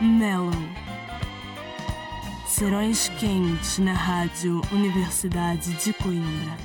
Mellow. 0.00 0.52
Serões 2.46 3.08
quentes 3.18 3.78
na 3.78 3.94
Rádio 3.94 4.60
Universidade 4.70 5.72
de 5.82 5.92
Coimbra. 5.94 6.56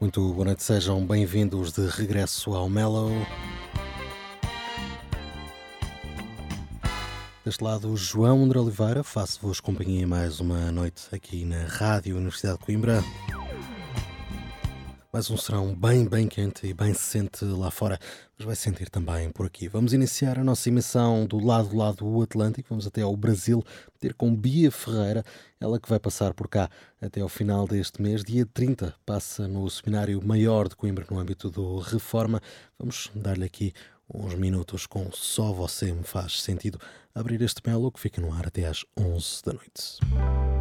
Muito 0.00 0.32
boa 0.32 0.46
noite, 0.46 0.62
sejam 0.62 1.04
bem-vindos 1.06 1.72
de 1.72 1.86
regresso 1.88 2.54
ao 2.54 2.70
Mellow. 2.70 3.10
Deste 7.44 7.62
lado, 7.62 7.94
João 7.98 8.44
André 8.44 8.60
Oliveira, 8.60 9.04
faço-vos 9.04 9.60
companhia 9.60 10.06
mais 10.06 10.40
uma 10.40 10.72
noite 10.72 11.02
aqui 11.12 11.44
na 11.44 11.64
Rádio 11.66 12.16
Universidade 12.16 12.58
de 12.58 12.64
Coimbra. 12.64 13.04
Mais 15.12 15.28
um 15.28 15.36
serão 15.36 15.74
bem, 15.74 16.06
bem 16.06 16.28
quente 16.28 16.68
e 16.68 16.72
bem 16.72 16.94
se 16.94 17.00
sente 17.00 17.44
lá 17.44 17.68
fora, 17.68 17.98
mas 18.38 18.46
vai 18.46 18.54
sentir 18.54 18.88
também 18.88 19.28
por 19.28 19.44
aqui. 19.44 19.66
Vamos 19.66 19.92
iniciar 19.92 20.38
a 20.38 20.44
nossa 20.44 20.68
emissão 20.68 21.26
do 21.26 21.44
lado 21.44 21.70
do 21.70 21.76
lado 21.76 21.96
do 21.96 22.22
Atlântico, 22.22 22.68
vamos 22.68 22.86
até 22.86 23.02
ao 23.02 23.16
Brasil, 23.16 23.60
ter 23.98 24.14
com 24.14 24.32
Bia 24.32 24.70
Ferreira, 24.70 25.24
ela 25.60 25.80
que 25.80 25.88
vai 25.88 25.98
passar 25.98 26.32
por 26.32 26.46
cá 26.46 26.70
até 27.02 27.20
ao 27.20 27.28
final 27.28 27.66
deste 27.66 28.00
mês. 28.00 28.22
Dia 28.22 28.46
30 28.46 28.94
passa 29.04 29.48
no 29.48 29.68
Seminário 29.68 30.24
Maior 30.24 30.68
de 30.68 30.76
Coimbra, 30.76 31.04
no 31.10 31.18
âmbito 31.18 31.50
do 31.50 31.80
Reforma. 31.80 32.40
Vamos 32.78 33.10
dar-lhe 33.12 33.44
aqui 33.44 33.72
uns 34.14 34.34
minutos 34.34 34.86
com 34.86 35.10
Só 35.10 35.52
Você 35.52 35.92
Me 35.92 36.04
Faz 36.04 36.40
Sentido. 36.40 36.78
Abrir 37.12 37.42
este 37.42 37.60
melo 37.66 37.90
que 37.90 37.98
fica 37.98 38.20
no 38.20 38.32
ar 38.32 38.46
até 38.46 38.64
às 38.64 38.84
11 38.96 39.42
da 39.44 39.52
noite. 39.54 40.59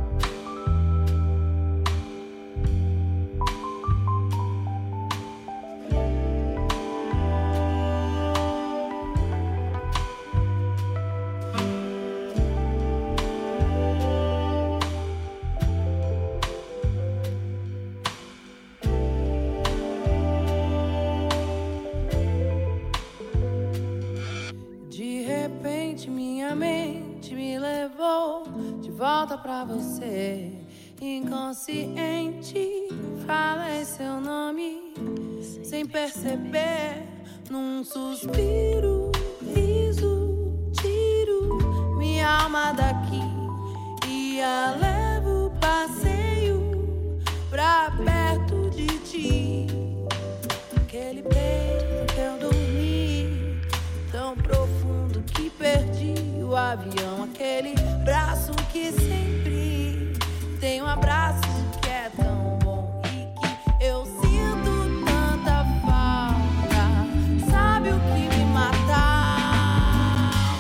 Minha 26.50 26.56
mente 26.56 27.36
me 27.36 27.60
levou 27.60 28.44
de 28.82 28.90
volta 28.90 29.38
pra 29.38 29.64
você. 29.64 30.52
Inconsciente, 31.00 32.88
falei 33.26 33.86
seu 33.86 34.20
nome 34.20 34.94
sem 35.64 35.86
perceber. 35.86 37.08
Num 37.50 37.84
suspiro, 37.84 39.12
riso, 39.56 40.72
tiro 40.82 41.98
minha 41.98 42.28
alma 42.28 42.72
daqui 42.74 43.22
e 44.08 44.42
a 44.42 44.76
levo 44.80 45.52
passeio 45.60 47.20
pra 47.50 47.92
perto 48.04 48.70
de 48.72 48.88
ti. 49.00 49.69
Avião. 56.70 57.24
Aquele 57.24 57.74
braço 58.04 58.52
que 58.72 58.92
sempre 58.92 60.14
tem 60.60 60.82
um 60.82 60.88
abraço 60.88 61.42
que 61.82 61.90
é 61.90 62.12
tão 62.16 62.60
bom 62.60 63.02
e 63.06 63.26
que 63.36 63.84
eu 63.84 64.06
sinto 64.06 65.04
tanta 65.06 65.66
falta. 65.86 66.84
Sabe 67.50 67.90
o 67.90 68.00
que 68.00 68.38
me 68.38 68.46
mata? 68.54 69.02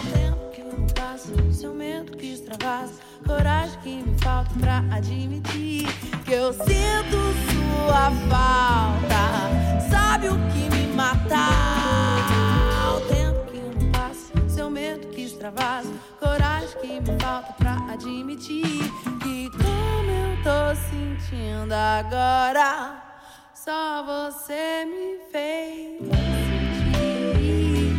O 0.04 0.12
tempo 0.12 0.50
que 0.52 0.64
não 0.64 0.88
passa, 0.88 1.54
seu 1.54 1.74
medo 1.74 2.18
que 2.18 2.34
extravasa, 2.34 2.94
coragem 3.26 3.80
que 3.82 4.02
me 4.02 4.18
falta 4.20 4.52
pra 4.60 4.78
admitir 4.96 5.88
que 6.26 6.32
eu 6.34 6.54
sinto 6.54 7.20
sua 7.52 8.12
falta. 8.30 9.22
Sabe 9.90 10.30
o 10.30 10.36
que 10.50 10.76
me 10.76 10.88
mata? 10.94 11.50
O 12.96 13.02
tempo 13.02 13.52
que 13.52 13.60
não 13.60 13.92
passa, 13.92 14.50
seu 14.50 14.70
medo 14.70 15.08
que 15.08 15.22
extravasa, 15.22 15.92
que 16.82 17.02
me 17.02 17.20
falta 17.20 17.54
pra 17.54 17.74
admitir 17.92 18.64
que 19.22 19.50
como 19.52 20.12
eu 20.12 20.44
tô 20.44 20.76
sentindo 20.90 21.74
agora, 21.74 23.04
só 23.54 24.04
você 24.04 24.86
me 24.86 25.20
fez 25.30 26.00
sentir. 26.48 27.94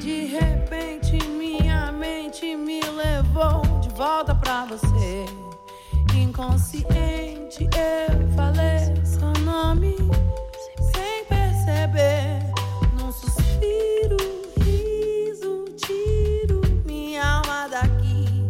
De 0.00 0.24
repente 0.26 1.26
minha 1.28 1.90
mente 1.92 2.56
me 2.56 2.80
levou 2.82 3.62
de 3.80 3.88
volta 3.90 4.34
pra 4.34 4.66
você. 4.66 4.91
Inconsciente 6.32 7.68
eu 7.76 8.28
falei 8.34 8.96
seu 9.04 9.30
nome 9.44 9.94
sem 10.94 11.26
perceber. 11.26 12.40
Num 12.98 13.12
suspiro, 13.12 14.16
riso, 14.58 15.66
tiro 15.76 16.62
minha 16.86 17.22
alma 17.22 17.68
daqui 17.68 18.48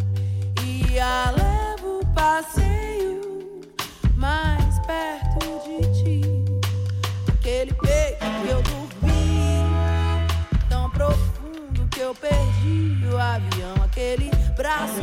e 0.64 1.00
a 1.00 1.34
levo 1.36 2.06
passeio 2.14 3.20
mais 4.14 4.78
perto 4.86 5.44
de 5.64 6.04
ti. 6.04 6.44
Aquele 7.32 7.74
peito 7.74 8.24
que 8.42 8.48
eu 8.48 8.62
dormi 8.62 9.58
tão 10.68 10.88
profundo 10.88 11.88
que 11.90 11.98
eu 11.98 12.14
perdi 12.14 13.04
o 13.12 13.18
avião. 13.18 13.74
Aquele 13.84 14.30
braço 14.56 15.02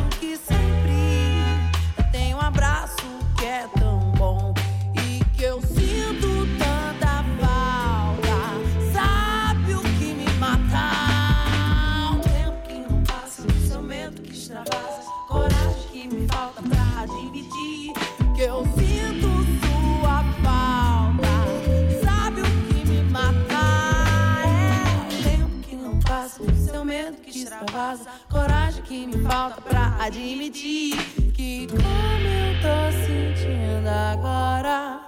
que 16.00 16.08
me 16.08 16.28
falta 16.28 16.62
pra 16.62 17.02
admitir 17.02 17.94
que 18.34 18.42
eu 18.42 18.64
sinto 18.68 19.28
sua 19.60 20.24
falta. 20.42 21.34
Sabe 22.02 22.42
o 22.42 22.46
que 22.46 22.88
me 22.88 23.04
mata? 23.12 23.36
É 24.46 25.04
o 25.04 25.24
tempo 25.24 25.68
que 25.68 25.76
não 25.76 26.00
passa, 26.00 26.42
seu 26.56 26.86
medo 26.86 27.18
que 27.18 27.32
extravasa, 27.32 28.10
coragem 28.30 28.82
que 28.84 29.08
me 29.08 29.22
falta 29.24 29.60
pra 29.62 29.98
admitir 30.00 30.96
que 31.34 31.68
como 31.68 31.82
eu 31.84 32.54
tô 32.62 32.92
sentindo 33.06 33.90
agora, 33.90 35.02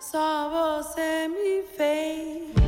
só 0.00 0.48
você 0.48 1.28
me 1.28 1.62
fez 1.76 2.61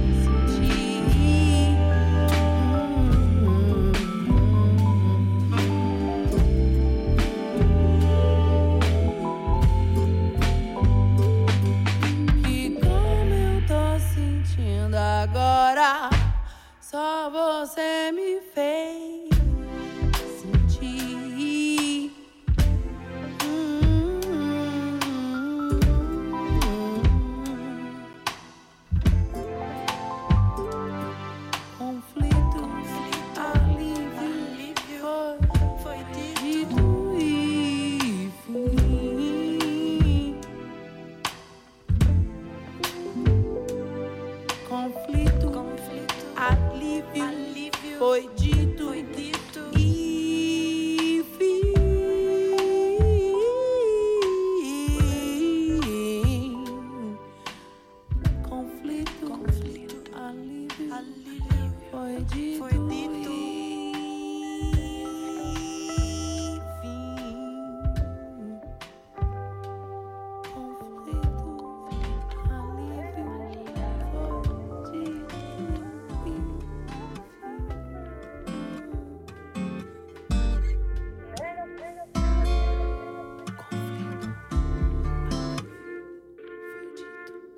só 16.94 17.28
você 17.28 18.12
me 18.12 18.40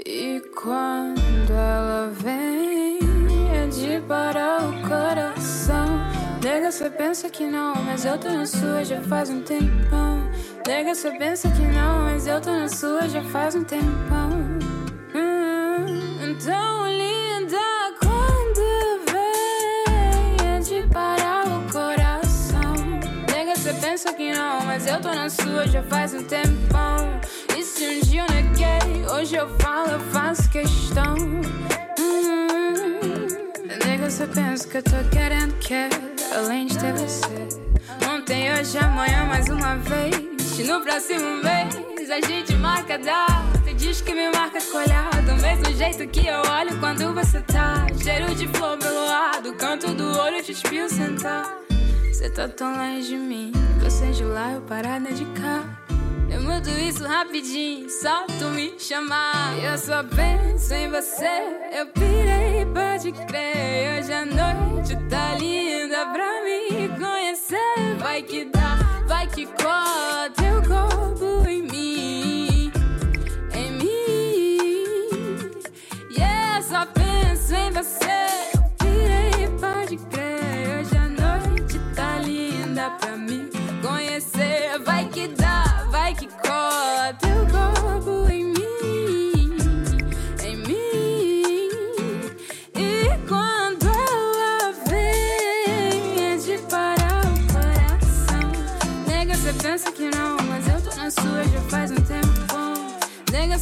E 0.09 0.41
quando 0.55 1.51
ela 1.51 2.13
vem, 2.13 3.01
é 3.53 3.67
de 3.67 4.01
parar 4.07 4.63
o 4.63 4.89
coração. 4.89 5.85
Nega, 6.41 6.71
você 6.71 6.89
pensa 6.89 7.29
que 7.29 7.45
não, 7.45 7.75
mas 7.83 8.05
eu 8.05 8.17
tô 8.17 8.29
na 8.29 8.47
sua 8.47 8.85
já 8.85 9.01
faz 9.01 9.31
um 9.31 9.43
tempão. 9.43 10.31
Nega, 10.65 10.95
você 10.95 11.11
pensa 11.11 11.51
que 11.51 11.63
não, 11.63 12.03
mas 12.05 12.25
eu 12.29 12.41
tô 12.41 12.53
na 12.53 12.69
sua 12.69 13.09
já 13.09 13.21
faz 13.25 13.57
um 13.57 13.65
tempão. 13.65 14.31
Hum, 15.13 16.31
então, 16.31 16.87
linda, 16.87 17.59
quando 17.99 19.11
vem, 19.11 20.55
é 20.55 20.61
de 20.61 20.87
parar 20.93 21.49
o 21.49 21.73
coração. 21.73 22.75
Nega, 23.33 23.57
você 23.57 23.73
pensa 23.73 24.13
que 24.13 24.33
não, 24.33 24.61
mas 24.67 24.87
eu 24.87 25.01
tô 25.01 25.13
na 25.13 25.29
sua 25.29 25.67
já 25.67 25.83
faz 25.83 26.15
um 26.15 26.23
tempão. 26.23 27.16
Se 27.77 27.87
um 27.87 28.01
dia 28.01 28.25
eu 28.27 28.35
neguei, 28.35 29.07
hoje 29.07 29.37
eu 29.37 29.47
falo, 29.59 29.91
eu 29.91 30.01
faço 30.01 30.49
questão. 30.49 31.15
Hum, 32.01 33.03
nega, 33.85 34.09
você 34.09 34.27
pensa 34.29 34.67
que 34.67 34.79
eu 34.79 34.83
tô 34.83 35.11
querendo 35.13 35.55
que 35.59 35.75
além 36.35 36.69
de 36.69 36.79
ter 36.79 36.95
você. 36.95 37.47
Ontem, 38.11 38.51
hoje, 38.55 38.79
amanhã, 38.79 39.27
mais 39.27 39.51
uma 39.51 39.77
vez. 39.77 40.67
No 40.67 40.81
próximo 40.81 41.43
mês, 41.43 42.11
a 42.11 42.27
gente 42.27 42.55
marca 42.55 42.97
data. 42.97 43.75
Diz 43.77 44.01
que 44.01 44.15
me 44.15 44.31
marca 44.31 44.59
com 44.59 44.79
olhar. 44.79 45.11
Do 45.27 45.35
mesmo 45.35 45.77
jeito 45.77 46.09
que 46.09 46.27
eu 46.27 46.41
olho 46.51 46.81
quando 46.81 47.13
você 47.13 47.43
tá. 47.43 47.87
Cheiro 48.03 48.35
de 48.35 48.49
flor 48.49 48.79
pelo 48.79 49.05
lado. 49.05 49.53
Canto 49.53 49.93
do 49.93 50.19
olho, 50.19 50.43
te 50.43 50.53
espio 50.53 50.89
sentar. 50.89 51.45
Você 52.11 52.31
tá 52.31 52.49
tão 52.49 52.75
longe 52.75 53.09
de 53.09 53.19
mim. 53.19 53.53
Você 53.85 54.13
de 54.13 54.25
lá, 54.25 54.53
eu 54.53 54.63
parada 54.63 55.13
de 55.13 55.27
cá. 55.27 55.76
Eu 56.57 56.61
mudo 56.61 56.71
isso 56.71 57.05
rapidinho, 57.05 57.87
só 57.91 58.25
tu 58.39 58.47
me 58.47 58.79
chamar. 58.79 59.55
Eu 59.63 59.77
só 59.77 60.03
penso 60.03 60.73
em 60.73 60.89
você, 60.89 61.69
eu 61.71 61.87
pirei, 61.89 62.65
pode 62.73 63.13
crer. 63.27 63.99
Hoje 64.01 64.13
a 64.15 64.25
noite 64.25 64.97
tá 65.11 65.35
linda 65.35 66.07
pra 66.07 66.43
me 66.45 66.89
conhecer. 66.99 67.97
Vai 67.99 68.23
que 68.23 68.47
dá, 68.47 68.79
vai 69.07 69.27
que 69.27 69.45
cola 69.45 69.86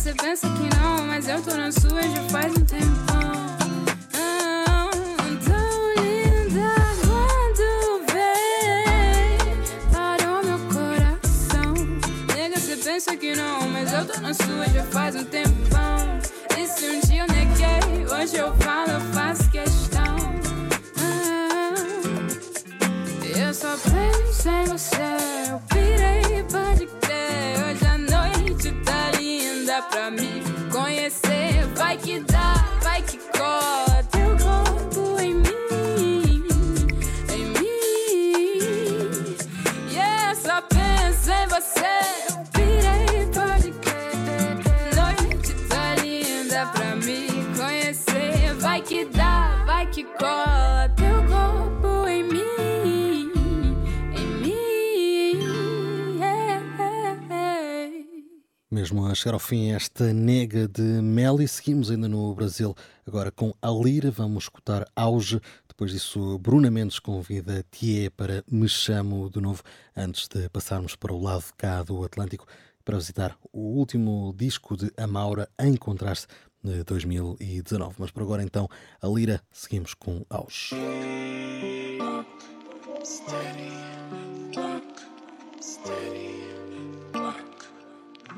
você 0.05 0.13
pensa 0.13 0.47
que 0.51 0.77
não, 0.77 1.07
mas 1.07 1.27
eu 1.27 1.41
tô 1.41 1.57
na 1.57 1.73
sua 1.73 2.03
já 2.03 2.23
faz 2.29 2.53
um 2.53 2.65
tempão. 2.67 3.25
Pensa 12.85 13.17
que 13.17 13.35
não, 13.35 13.67
mas 13.71 13.93
eu 13.93 14.05
tô 14.05 14.21
na 14.21 14.35
sua 14.35 14.67
já 14.73 14.85
faz 14.85 15.17
um 15.17 15.25
tempão. 15.25 16.19
E 16.57 16.67
se 16.67 16.85
um 16.87 17.01
dia 17.01 17.23
eu 17.23 17.27
neguei, 17.27 18.07
hoje 18.07 18.37
eu 18.37 18.55
falo, 18.59 18.91
eu 18.91 19.01
faço 19.13 19.51
questão. 19.51 20.17
Ah, 20.99 21.75
eu 23.37 23.55
só 23.55 23.75
penso 23.79 24.49
em 24.49 24.65
você, 24.67 24.97
eu 25.51 25.59
pirei, 25.71 26.45
pode 26.45 26.84
pra 29.95 30.11
me 30.11 30.43
conhecer. 30.73 31.65
Vai 31.77 31.97
que 31.97 32.19
dá, 32.19 32.55
vai 32.83 33.01
que 33.01 33.17
cola 33.39 33.74
Mesmo 58.95 59.11
a 59.11 59.15
chegar 59.17 59.35
ao 59.35 59.41
fim 59.41 59.73
esta 59.73 60.13
nega 60.13 60.69
de 60.69 60.81
Meli, 60.81 61.49
seguimos 61.49 61.91
ainda 61.91 62.07
no 62.07 62.33
Brasil, 62.33 62.77
agora 63.05 63.33
com 63.33 63.53
a 63.61 63.69
Lira, 63.69 64.09
vamos 64.09 64.45
escutar 64.45 64.87
Auge, 64.95 65.41
depois 65.67 65.91
disso 65.91 66.39
Bruna 66.39 66.71
Mendes 66.71 67.01
convida 67.01 67.65
Thier 67.73 68.13
para 68.13 68.45
Me 68.49 68.69
Chamo 68.69 69.29
de 69.29 69.41
novo, 69.41 69.65
antes 69.97 70.29
de 70.29 70.49
passarmos 70.49 70.95
para 70.95 71.13
o 71.13 71.21
lado 71.21 71.43
de 71.43 71.55
cá 71.55 71.83
do 71.83 72.05
Atlântico, 72.05 72.47
para 72.85 72.97
visitar 72.97 73.37
o 73.53 73.63
último 73.77 74.33
disco 74.37 74.77
de 74.77 74.93
Amaura 74.97 75.49
em 75.59 75.75
contraste 75.75 76.29
de 76.63 76.85
2019. 76.85 77.97
Mas 77.99 78.13
por 78.13 78.23
agora 78.23 78.45
então, 78.45 78.69
a 79.03 79.09
Lira, 79.09 79.43
seguimos 79.51 79.93
com 79.95 80.25
Auge. 80.31 80.73
Meu 80.73 81.99
copo, 84.65 84.95
chega 85.61 86.05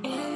mais 0.03 0.36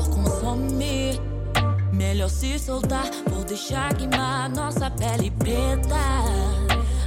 calor 0.00 0.08
consome. 0.08 1.20
Melhor 1.92 2.30
se 2.30 2.58
soltar, 2.58 3.10
vou 3.28 3.44
deixar 3.44 3.94
queimar 3.94 4.48
nossa 4.50 4.90
pele 4.90 5.30
preta. 5.30 5.96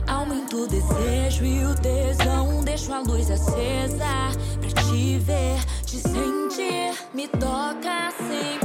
Aumento 0.08 0.64
o 0.64 0.68
desejo 0.68 1.46
e 1.46 1.66
o 1.66 1.74
tesão, 1.76 2.64
deixo 2.64 2.94
a 2.94 3.00
luz 3.00 3.32
acesa 3.32 4.32
pra 4.60 4.84
te 4.84 5.18
ver, 5.20 5.64
te 5.86 5.98
sentir. 5.98 6.94
Me 7.14 7.28
toca 7.28 8.12
sem 8.28 8.63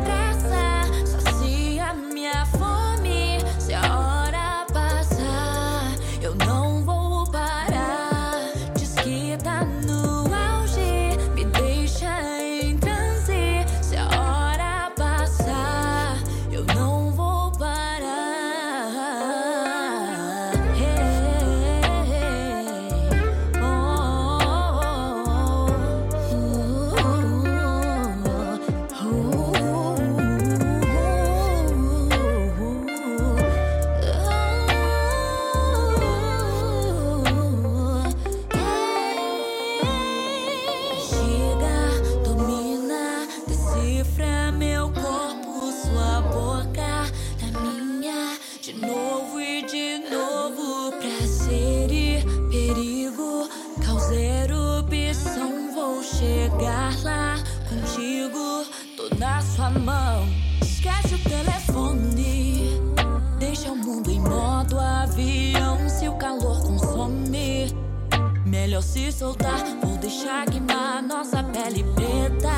se 68.98 69.12
soltar, 69.12 69.64
vou 69.80 69.96
deixar 69.98 70.44
queimar 70.46 71.00
nossa 71.02 71.40
pele 71.44 71.84
preta. 71.94 72.50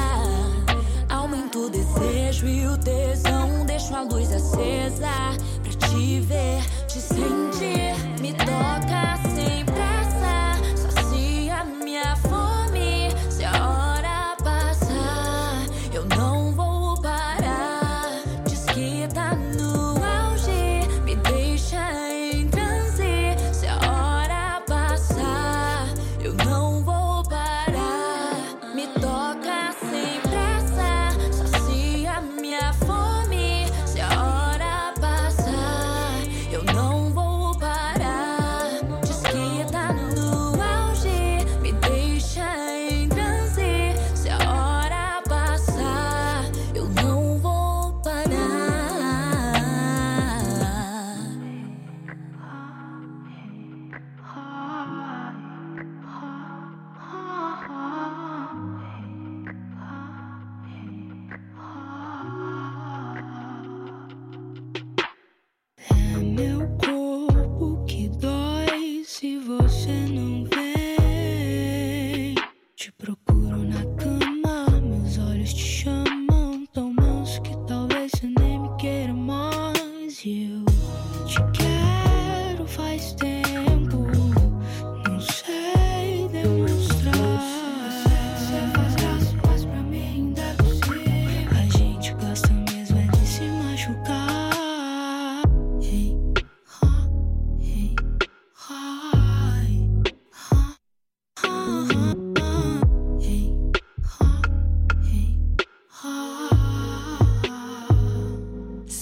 Aumento 1.10 1.66
o 1.66 1.70
desejo 1.70 2.48
e 2.48 2.66
o 2.66 2.78
tesão, 2.78 3.66
deixo 3.66 3.94
a 3.94 4.00
luz 4.00 4.32
acesa 4.32 5.36
pra 5.62 5.88
te 5.88 6.20
ver, 6.20 6.64
te 6.86 6.98
sentir, 6.98 7.94
me 8.22 8.32
toca 8.32 9.09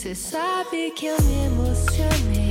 Cê 0.09 0.15
sabe 0.15 0.91
que 0.93 1.05
eu 1.05 1.23
me 1.23 1.45
emocionei 1.45 2.48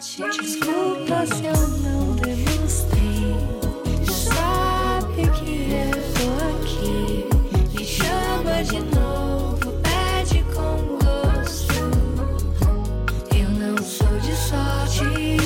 sorte, 0.00 0.40
desculpa 0.40 1.26
se 1.26 1.46
eu 1.46 1.68
não 1.82 2.14
demonstrei. 2.16 3.34
Sabe 4.06 5.28
que 5.30 5.72
eu 5.72 5.90
tô 6.14 6.28
aqui. 6.54 7.28
Me 7.76 7.84
chama 7.84 8.62
de 8.62 8.80
novo, 8.94 9.72
pede 9.82 10.44
com 10.54 10.98
gosto. 10.98 11.74
Eu 13.34 13.50
não 13.50 13.76
sou 13.78 14.20
de 14.20 14.34
sorte. 14.36 15.38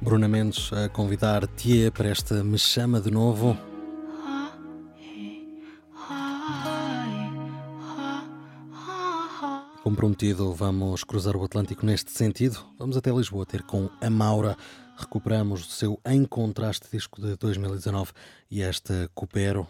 Bruna 0.00 0.26
Mendes 0.26 0.72
a 0.72 0.88
convidar 0.88 1.46
Tia 1.58 1.90
para 1.90 2.08
esta 2.10 2.44
Me 2.44 2.56
Chama 2.56 3.00
de 3.00 3.10
Novo. 3.10 3.58
Comprometido, 9.82 10.54
vamos 10.54 11.02
cruzar 11.02 11.34
o 11.34 11.42
Atlântico 11.42 11.84
neste 11.84 12.12
sentido. 12.12 12.64
Vamos 12.78 12.96
até 12.96 13.10
Lisboa 13.10 13.44
ter 13.44 13.64
com 13.64 13.90
a 14.00 14.08
Maura. 14.08 14.56
Recuperamos 14.96 15.66
o 15.66 15.70
seu 15.70 16.00
Em 16.06 16.24
Contraste 16.24 16.86
disco 16.92 17.20
de 17.20 17.34
2019 17.34 18.12
e 18.48 18.62
esta 18.62 19.10
Coopero. 19.12 19.66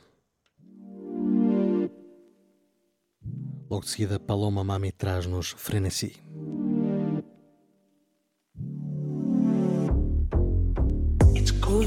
Logo 3.70 3.84
de 3.84 3.88
seguida, 3.88 4.20
Paloma 4.20 4.62
Mami 4.62 4.92
traz-nos 4.92 5.54
Frenesi. 5.56 6.27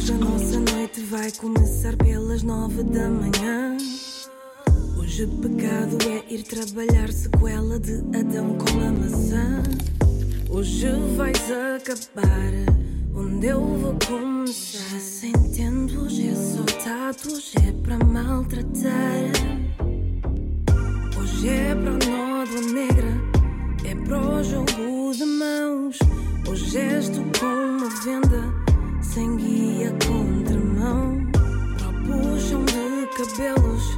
Hoje 0.01 0.13
a 0.13 0.17
nossa 0.17 0.59
noite 0.59 1.01
vai 1.01 1.31
começar 1.33 1.95
pelas 1.95 2.41
nove 2.41 2.81
da 2.81 3.07
manhã. 3.07 3.77
Hoje 4.97 5.27
pecado 5.27 5.95
é 6.09 6.33
ir 6.33 6.41
trabalhar 6.41 7.11
sequela 7.11 7.79
de 7.79 7.99
Adão 8.17 8.57
com 8.57 8.79
a 8.79 8.91
maçã. 8.91 9.61
Hoje 10.49 10.87
vais 11.15 11.39
acabar 11.75 12.51
onde 13.13 13.45
eu 13.45 13.59
vou 13.59 13.95
começar. 14.07 14.99
Se 14.99 15.27
entendo, 15.27 16.01
hoje 16.01 16.29
é 16.29 17.31
hoje 17.31 17.53
é 17.57 17.71
para 17.83 18.03
maltratar. 18.03 19.31
Hoje 21.15 21.47
é 21.47 21.75
para 21.75 21.91
o 21.91 21.99
nó 22.09 22.43
da 22.43 22.73
negra, 22.73 23.21
é 23.85 23.93
para 23.93 24.19
o 24.19 24.43
jogo 24.43 25.13
de 25.13 25.25
mãos. 25.25 25.99
Hoje 26.49 26.79
és 26.79 27.07
tu 27.07 27.21
com 27.39 27.45
uma 27.45 27.89
venda, 28.03 28.60
sem 29.13 29.35
guia 29.35 29.93
contramão. 30.07 31.21
Para 31.77 31.89
o 31.89 31.93
puxão 32.03 32.63
de 32.63 33.07
cabelos, 33.17 33.97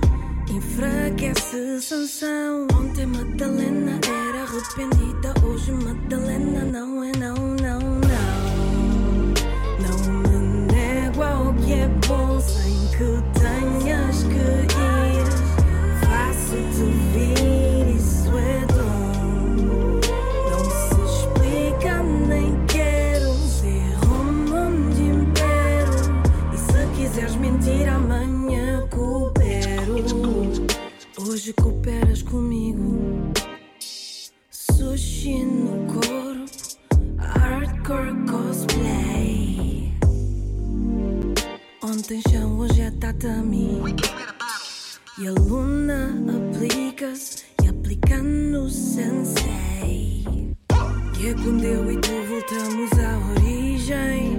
enfraquece 0.50 1.82
sanção. 1.82 2.67
Ontem 2.74 3.05
Madalena 3.05 4.00
era 4.03 4.43
arrependida, 4.43 5.34
hoje 5.46 5.72
Madalena 5.72 6.65
não 6.65 7.03
é, 7.03 7.12
não, 7.17 7.36
não, 7.36 7.79
não. 7.79 8.24
Não 9.84 9.98
me 10.13 10.74
nego 10.74 11.22
ao 11.22 11.53
que 11.53 11.74
é 11.74 11.88
bom 12.08 12.39
sem 12.39 12.88
que 12.98 13.39
tenhas 13.39 14.24
que 14.24 14.79
ir. 14.79 14.92
Hoje 31.43 31.53
cooperas 31.62 32.23
comigo. 32.23 33.33
Sushi 34.50 35.43
no 35.43 35.91
corpo, 35.91 36.50
hardcore 37.17 38.15
cosplay. 38.31 39.91
Ontem 41.83 42.21
chão, 42.29 42.59
hoje 42.59 42.83
é 42.83 42.91
tatami. 42.91 43.81
E 45.19 45.27
a 45.27 45.33
Luna 45.33 46.15
aplicas 46.33 47.43
e 47.62 47.67
aplica 47.67 48.19
no 48.19 48.69
sensei. 48.69 50.23
Que 51.13 51.27
é 51.27 51.31
aprendeu 51.31 51.91
e 51.91 51.97
tu 51.97 52.23
voltamos 52.29 52.89
à 53.00 53.17
origem. 53.33 54.38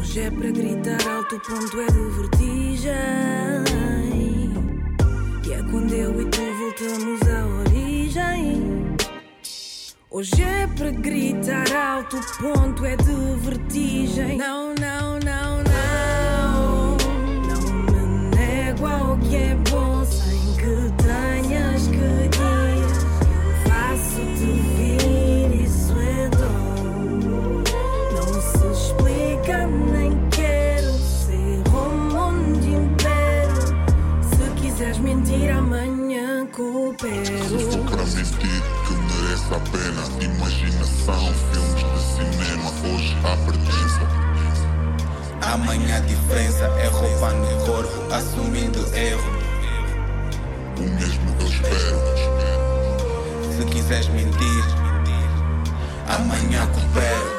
Hoje 0.00 0.18
é 0.18 0.30
para 0.32 0.50
gritar 0.50 1.08
alto, 1.08 1.38
pronto 1.46 1.80
é 1.80 1.86
de 1.86 2.10
vertigem. 2.10 4.15
E 5.46 5.52
é 5.52 5.62
quando 5.70 5.94
eu 5.94 6.20
e 6.20 6.24
tu 6.24 6.40
voltamos 6.58 7.20
à 7.22 7.46
origem. 7.60 8.96
Hoje 10.10 10.42
é 10.42 10.66
para 10.66 10.90
gritar 10.90 11.72
alto, 11.72 12.20
ponto 12.40 12.84
é 12.84 12.96
de 12.96 13.14
vertigem. 13.42 14.38
Não, 14.38 14.74
não, 14.74 15.20
não, 15.20 15.62
não. 15.62 16.96
Não 17.46 17.60
me 17.92 18.36
nego 18.36 18.86
ao 18.86 19.16
que 19.18 19.36
é 19.36 19.54
bom 19.70 19.85
Para 36.98 37.10
mentir 37.10 38.62
que 38.86 38.94
merece 38.94 39.54
a 39.54 39.60
pena. 39.70 40.02
Imaginação, 40.18 41.34
filmes 41.52 41.84
de 41.84 42.00
cinema. 42.14 42.70
Hoje 42.70 43.14
há 43.22 43.36
pertença 43.44 44.00
Amanhã 45.42 45.96
a 45.98 46.00
diferença. 46.00 46.64
É 46.64 46.86
roupa 46.86 47.32
no 47.32 47.66
corpo, 47.66 48.14
assumindo 48.14 48.78
erro. 48.96 49.30
O 50.78 50.82
mesmo 50.98 51.36
eu 51.38 51.46
espero. 51.46 52.00
Se 53.52 53.64
quiseres 53.66 54.08
mentir, 54.08 54.64
amanhã 56.08 56.66
coopero. 56.68 57.35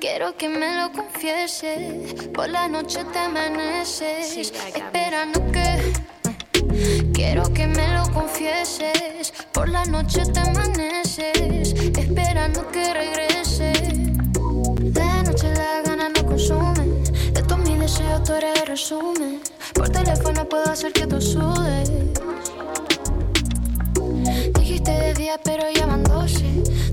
Quiero 0.00 0.36
que 0.36 0.48
me 0.48 0.76
lo 0.76 0.92
confiese. 0.92 2.30
Por 2.34 2.48
la 2.48 2.68
noche 2.68 3.04
te 3.12 3.18
amaneces, 3.18 4.36
esperando 4.74 5.40
que. 5.52 5.92
Quiero 7.12 7.44
que 7.52 7.66
me 7.66 7.88
lo 7.94 8.10
confieses. 8.12 9.32
Por 9.52 9.68
la 9.68 9.84
noche 9.84 10.24
te 10.26 10.40
amaneces, 10.40 11.74
esperando 11.96 12.68
que 12.70 12.92
regrese. 12.92 13.72
De 14.80 15.22
noche 15.24 15.54
la 15.54 15.82
gana 15.84 16.08
no 16.08 16.26
consume, 16.26 16.86
de 17.32 17.42
todos 17.42 17.60
mis 17.60 17.78
deseos 17.78 18.22
tú 18.24 18.34
eres 18.34 18.60
el 18.60 18.66
resumen. 18.66 19.40
Por 19.74 19.88
teléfono 19.88 20.46
puedo 20.48 20.64
hacer 20.70 20.92
que 20.92 21.06
tú 21.06 21.20
sudes. 21.20 21.90
Dijiste 24.58 24.90
de 24.90 25.14
día, 25.14 25.40
pero 25.42 25.64
ya 25.70 25.86
van 25.86 26.02
12. 26.04 26.44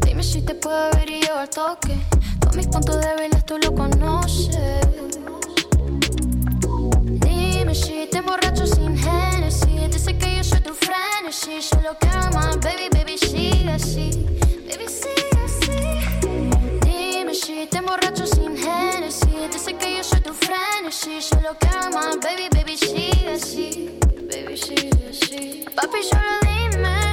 Dime 0.06 0.24
si 0.24 0.42
te 0.42 0.56
puedo 0.56 0.92
ver 0.92 1.10
y 1.10 1.22
yo 1.22 1.38
al 1.38 1.50
toque. 1.50 2.13
Mis 2.56 2.68
puntos 2.68 3.02
débiles 3.02 3.44
tú 3.46 3.58
lo 3.58 3.74
conoces. 3.74 4.88
Dime 7.26 7.74
si 7.74 8.08
te 8.12 8.18
emborracho 8.20 8.68
sin 8.68 8.96
Genesis. 8.96 9.90
Dice 9.92 10.16
que 10.18 10.38
yo 10.38 10.44
soy 10.44 10.62
tu 10.62 10.74
frenesí. 10.76 11.62
Solo 11.62 11.98
quiero 12.00 12.30
más, 12.32 12.60
baby, 12.60 12.90
baby, 12.92 13.18
sigue 13.18 13.72
así. 13.72 14.26
Baby, 14.68 14.88
sigue 14.88 15.40
así. 15.44 15.80
Dime 16.86 17.34
si 17.34 17.66
te 17.66 17.78
emborracho 17.78 18.28
sin 18.28 18.56
Genesis. 18.56 19.52
Dice 19.52 19.74
que 19.76 19.98
yo 19.98 20.04
soy 20.04 20.22
tu 20.22 20.34
frenesí. 20.34 21.22
Solo 21.22 21.56
quiero 21.60 21.90
más, 21.90 22.20
baby, 22.20 22.50
baby, 22.54 22.78
sigue 22.78 23.32
así. 23.34 24.00
Baby, 24.30 24.58
sigue 24.58 25.10
así. 25.10 25.66
Papi, 25.76 26.04
solo 26.04 26.22
dime. 26.44 27.13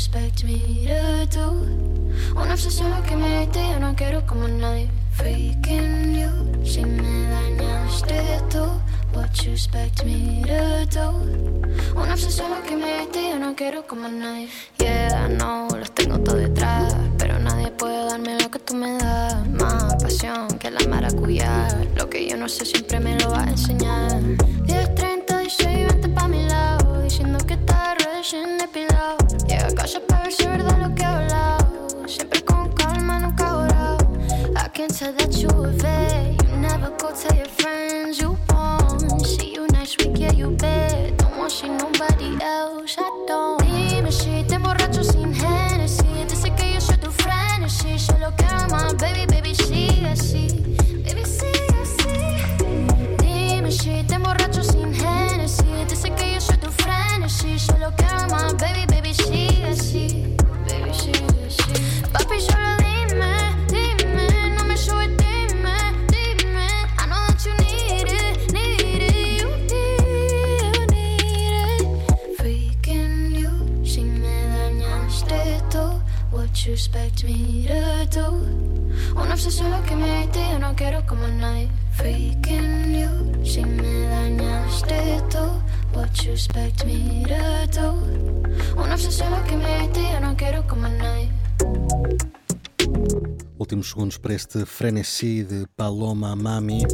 Expect 0.00 0.44
me 0.44 0.58
to 0.86 1.26
do? 1.26 1.50
Una 2.34 2.54
obsesión 2.54 2.90
que 3.02 3.14
me 3.16 3.40
diste, 3.40 3.60
yo 3.60 3.78
no 3.78 3.94
quiero 3.94 4.24
como 4.24 4.48
nadie. 4.48 4.88
Freaking 5.12 6.14
you, 6.14 6.64
si 6.64 6.82
me 6.86 7.28
dañaste 7.28 8.40
tú. 8.50 8.64
What 9.12 9.30
you 9.44 9.52
expect 9.52 10.02
me 10.04 10.42
to 10.46 10.86
do? 10.86 12.00
Una 12.00 12.14
obsesión 12.14 12.62
que 12.66 12.76
me 12.76 13.00
diste, 13.00 13.28
yo 13.28 13.38
no 13.38 13.54
quiero 13.54 13.86
como 13.86 14.08
nadie. 14.08 14.48
Yeah, 14.78 15.28
no, 15.28 15.68
los 15.68 15.94
tengo 15.94 16.18
todo 16.20 16.36
detrás. 16.36 16.96
Pero 17.18 17.38
nadie 17.38 17.70
puede 17.70 18.06
darme 18.06 18.40
lo 18.40 18.50
que 18.50 18.58
tú 18.58 18.74
me 18.74 18.92
das. 18.94 19.46
Más 19.50 20.02
pasión 20.02 20.48
que 20.58 20.70
la 20.70 20.80
maracuyá. 20.88 21.68
Lo 21.94 22.08
que 22.08 22.26
yo 22.26 22.38
no 22.38 22.48
sé 22.48 22.64
siempre 22.64 23.00
me 23.00 23.18
lo 23.18 23.32
va 23.32 23.42
a 23.42 23.50
enseñar. 23.50 24.22
Tell 37.14 37.36
your 37.36 37.46
friends 37.46 38.20
you 38.20 38.36
won't. 38.48 39.26
See 39.26 39.52
you 39.52 39.66
next 39.68 39.98
week, 39.98 40.18
yeah, 40.18 40.32
you 40.32 40.50
bet. 40.50 41.16
Don't 41.18 41.36
want 41.36 41.50
see 41.50 41.68
nobody 41.68 42.38
else, 42.42 42.79
Una 79.50 79.56
obsesión 79.56 79.80
lo 79.80 79.82
que 79.84 79.96
me 79.96 80.20
diste, 80.20 80.38
yo 80.52 80.58
no 80.60 80.76
quiero 80.76 81.04
como 81.06 81.26
nadie. 81.26 81.68
Freaking 81.94 82.94
you, 82.94 83.44
si 83.44 83.64
me 83.64 84.02
dañaste 84.06 85.20
tú. 85.28 85.60
What 85.92 86.12
you 86.22 86.30
expect 86.30 86.84
me 86.84 87.24
to 87.26 87.80
do? 87.80 88.80
Una 88.80 88.94
obsesión 88.94 89.32
lo 89.32 89.42
que 89.42 89.56
me 89.56 89.80
diste, 89.80 90.02
yo 90.12 90.20
no 90.20 90.36
quiero 90.36 90.64
como 90.68 90.86
nadie. 90.86 91.32
Últimos 93.58 93.88
segundos 93.88 94.20
para 94.20 94.34
este 94.34 94.64
Frenesí 94.64 95.42
de 95.42 95.66
Paloma 95.66 96.36
Mami. 96.36 96.84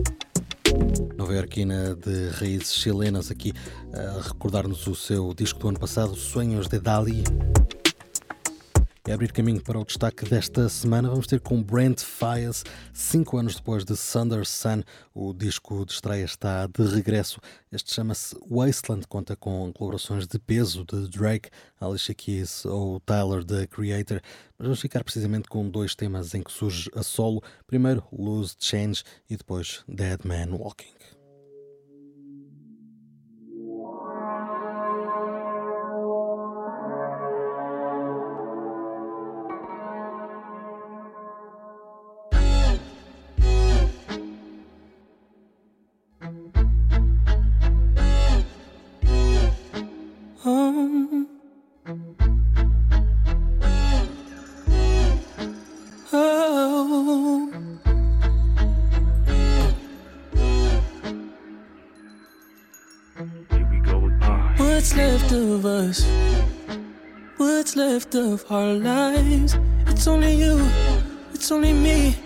nova-iorquina 1.17 1.95
de 1.95 2.31
raízes 2.41 2.73
chilenas, 2.73 3.31
aqui 3.31 3.53
a 3.93 4.21
recordar-nos 4.29 4.87
o 4.87 4.95
seu 4.95 5.35
disco 5.35 5.61
do 5.61 5.69
ano 5.69 5.79
passado, 5.79 6.17
Sonhos 6.17 6.69
de 6.69 6.81
Dali. 6.81 7.23
E 9.07 9.13
abrir 9.13 9.31
caminho 9.31 9.63
para 9.63 9.79
o 9.79 9.85
destaque 9.85 10.25
desta 10.25 10.69
semana, 10.69 11.09
vamos 11.09 11.29
ter 11.29 11.39
com 11.39 11.63
Brent 11.63 12.01
Fias, 12.01 12.65
cinco 12.93 13.39
anos 13.39 13.55
depois 13.55 13.85
de 13.85 13.95
Thunder 13.95 14.45
Sun, 14.45 14.83
o 15.15 15.33
disco 15.33 15.87
de 15.87 15.93
estreia 15.93 16.25
está 16.25 16.67
de 16.67 16.83
regresso. 16.93 17.39
Este 17.71 17.95
chama-se 17.95 18.37
Wasteland, 18.51 19.07
conta 19.07 19.37
com 19.37 19.73
colaborações 19.73 20.27
de 20.27 20.41
peso 20.41 20.85
de 20.85 21.09
Drake, 21.09 21.51
Alicia 21.81 22.17
Keys 22.17 22.65
ou 22.65 22.99
Tyler, 22.99 23.45
the 23.45 23.69
Creator. 23.69 24.21
Mas 24.59 24.67
vamos 24.67 24.81
ficar 24.81 25.05
precisamente 25.05 25.49
com 25.49 25.71
dois 25.71 25.95
temas 25.95 26.35
em 26.35 26.43
que 26.43 26.51
surge 26.51 26.91
a 26.93 27.05
solo. 27.05 27.41
Primeiro, 27.65 28.03
Lose 28.11 28.57
Change 28.59 29.05
e 29.31 29.37
depois 29.37 29.85
Dead 29.87 30.19
Man 30.25 30.57
Walking. 30.57 30.96
Of 68.17 68.51
our 68.51 68.73
lives. 68.75 69.57
It's 69.87 70.07
only 70.07 70.35
you, 70.35 70.59
it's 71.33 71.51
only 71.51 71.73
me, 71.73 72.17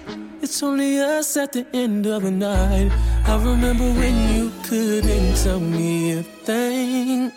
it's 0.40 0.62
only 0.62 1.00
us 1.00 1.36
at 1.36 1.52
the 1.52 1.66
end 1.72 2.06
of 2.06 2.24
a 2.24 2.30
night. 2.30 2.90
I 3.26 3.36
remember 3.36 3.84
when 4.00 4.34
you 4.34 4.52
couldn't 4.64 5.36
tell 5.36 5.60
me 5.60 6.18
a 6.18 6.22
thing. 6.22 7.32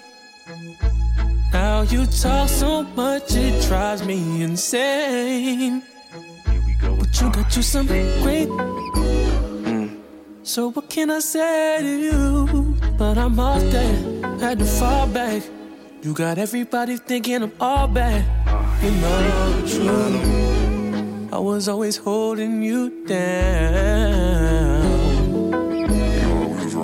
Now 1.52 1.82
you 1.82 2.06
talk 2.06 2.50
so 2.50 2.84
much, 2.96 3.36
it 3.36 3.64
drives 3.68 4.04
me 4.06 4.44
insane. 4.44 5.84
But 7.00 7.22
you 7.22 7.32
got 7.32 7.56
you 7.56 7.62
some 7.62 7.88
great. 7.88 8.50
So 10.44 10.72
what 10.72 10.90
can 10.90 11.10
I 11.10 11.20
say 11.20 11.80
to 11.82 11.94
you? 12.08 12.76
But 12.98 13.18
I'm 13.18 13.40
off 13.40 13.62
there, 13.72 14.40
had 14.40 14.60
to 14.60 14.66
fall 14.66 15.08
back. 15.08 15.44
You 16.04 16.14
got 16.14 16.38
everybody 16.38 16.98
thinking 16.98 17.44
I'm 17.44 17.54
all 17.62 17.88
bad. 17.88 18.26
You 18.84 18.92
know 18.92 19.62
the 19.62 19.68
truth. 19.70 21.34
I 21.34 21.38
was 21.40 21.70
always 21.70 21.96
holding 21.96 22.62
you 22.62 23.06
down. 23.06 24.84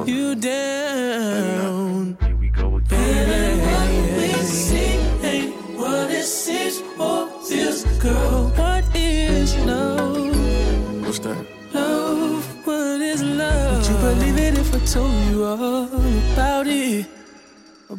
You 0.07 0.35
down. 0.35 2.17
Here 2.21 2.35
we 2.37 2.47
go 2.47 2.77
again. 2.77 3.59
What 3.59 3.89
we 4.15 4.31
see 4.45 4.95
ain't 5.27 5.53
what 5.77 6.09
it 6.11 6.23
seems 6.23 6.79
for 6.95 7.27
this 7.49 7.83
girl. 8.01 8.53
What 8.55 8.85
is 8.95 9.53
love? 9.65 11.03
What's 11.05 11.19
that? 11.19 11.45
Love, 11.73 12.65
what 12.65 13.01
is 13.01 13.21
love? 13.21 13.79
Would 13.79 13.87
you 13.89 13.97
believe 13.97 14.37
it 14.37 14.57
if 14.57 14.73
I 14.73 14.79
told 14.85 15.11
you 15.29 15.43
all 15.43 15.87
about 16.33 16.67
it? 16.67 17.18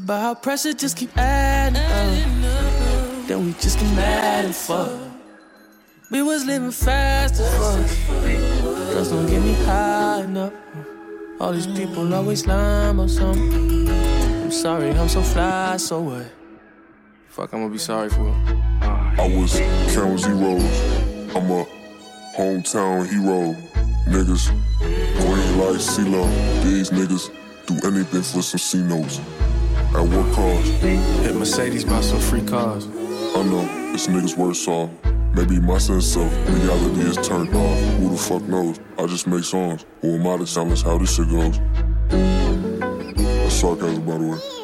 About 0.05 0.21
how 0.21 0.35
pressure 0.35 0.73
just 0.73 0.97
keep 0.97 1.17
adding 1.17 1.77
up. 1.77 3.27
Then 3.29 3.45
we 3.45 3.53
just 3.61 3.79
get 3.79 3.95
mad 3.95 4.47
and 4.47 4.55
fuck. 4.55 4.91
We 6.11 6.23
was 6.23 6.47
living 6.47 6.71
fast 6.71 7.35
as 7.39 7.51
fuck. 7.59 8.23
Girls 8.93 9.11
don't 9.11 9.27
get 9.27 9.43
me 9.43 9.53
high 9.65 10.23
enough. 10.23 10.53
All 11.39 11.53
these 11.53 11.67
people 11.67 12.15
always 12.15 12.47
lying 12.47 12.91
about 12.91 13.11
something. 13.11 13.89
I'm 13.89 14.51
sorry, 14.51 14.91
I'm 14.91 15.09
so 15.09 15.21
fly, 15.21 15.77
so 15.77 16.01
what? 16.01 16.27
Fuck, 17.29 17.53
I'm 17.53 17.61
gonna 17.61 17.73
be 17.73 17.79
sorry 17.79 18.09
for. 18.09 18.35
I 18.81 19.29
was 19.37 19.61
counting 19.95 20.19
zeros. 20.19 21.37
I'm 21.37 21.51
a 21.51 21.67
hometown 22.37 23.07
hero. 23.07 23.55
Niggas, 24.09 24.49
green 24.79 25.59
light, 25.59 25.79
CeeLo. 25.79 26.25
These 26.65 26.91
niggas 26.91 27.31
do 27.67 27.75
anything 27.87 28.23
for 28.23 28.43
some 28.43 28.59
C 28.59 28.79
notes. 28.79 29.21
At 29.93 30.07
what 30.07 30.33
cost? 30.35 30.67
Hit 30.83 31.35
Mercedes 31.35 31.85
by 31.85 32.01
some 32.01 32.21
free 32.21 32.43
cars. 32.43 32.87
I 32.87 33.43
know, 33.43 33.65
this 33.93 34.07
nigga's 34.07 34.37
worse 34.37 34.69
off. 34.69 34.89
Maybe 35.35 35.59
my 35.59 35.79
sense 35.79 36.17
of 36.17 36.31
reality 36.49 37.01
is 37.01 37.17
turned 37.27 37.53
off. 37.55 37.79
Who 37.99 38.11
the 38.11 38.17
fuck 38.17 38.43
knows? 38.43 38.79
I 38.99 39.07
just 39.07 39.27
make 39.27 39.43
songs. 39.43 39.85
Who 40.01 40.15
am 40.15 40.27
I 40.29 40.37
to 40.37 40.47
challenge 40.47 40.85
how 40.85 40.99
this 40.99 41.17
shit 41.17 41.29
goes? 41.29 41.59
That's 42.09 43.55
sarcasm, 43.55 44.07
by 44.07 44.19
the 44.19 44.29
way. 44.29 44.60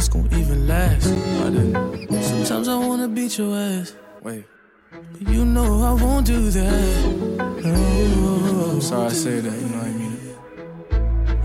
Who 0.00 0.06
said 0.06 0.32
even 0.32 0.66
last? 0.66 1.04
Sometimes 2.26 2.68
I 2.68 2.76
wanna 2.78 3.06
beat 3.06 3.36
your 3.36 3.54
ass. 3.54 3.92
Wait, 4.22 4.46
But 4.90 5.28
you 5.28 5.44
know 5.44 5.82
I 5.82 5.92
won't 6.02 6.26
do 6.26 6.48
that. 6.48 7.04
No. 7.62 8.70
I'm 8.72 8.80
sorry 8.80 9.06
I 9.06 9.12
say 9.12 9.40
that, 9.40 9.52
you 9.52 9.68
know 9.68 9.76
what 9.76 9.86
I 9.86 9.92
mean? 10.00 10.16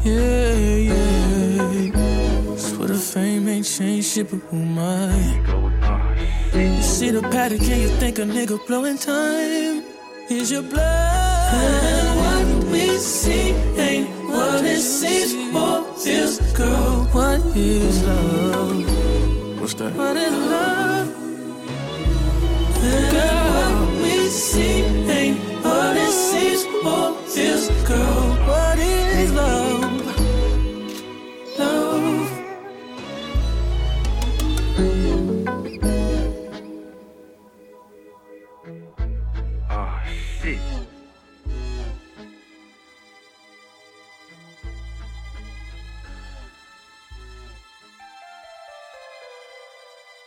Yeah, 0.05 0.53
yeah. 0.89 2.55
Swear 2.55 2.87
the 2.87 2.95
fame 2.95 3.49
ain't 3.49 3.65
changed 3.65 4.07
shit, 4.07 4.31
but 4.31 4.39
who 4.47 4.57
am 4.57 4.79
I? 4.79 5.11
You 6.57 6.81
see 6.81 7.11
the 7.11 7.23
paddock 7.23 7.59
and 7.59 7.81
you 7.81 7.89
think 7.99 8.19
a 8.19 8.21
nigga 8.21 8.65
blowing 8.67 8.97
time. 8.97 9.83
Is 10.29 10.49
your 10.49 10.63
blood? 10.63 11.53
And 11.53 12.19
what 12.21 12.71
we 12.71 12.97
see 12.99 13.49
ain't 13.77 14.24
what 14.35 14.63
it 14.65 14.81
seems 14.81 15.31
for 15.53 15.75
this 16.03 16.31
girl. 16.53 17.07
What 17.17 17.39
is 17.55 18.03
love? 18.03 19.59
What's 19.59 19.73
that? 19.75 19.93
What 19.95 20.17
is 20.17 20.35
love? 20.53 21.07
Girl, 23.11 23.45
what 23.55 24.01
we 24.01 24.15
see 24.27 24.83
ain't 25.19 25.39
what 25.63 25.95
it 26.05 26.13
seems 26.29 26.63
for 26.83 27.05
this 27.35 27.61
girl. 27.87 28.23
What 28.47 28.79
is 28.79 29.31
love? 29.31 29.65
Love. 29.81 29.84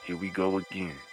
Here 0.08 0.16
we 0.16 0.30
go 0.30 0.56
again. 0.56 1.07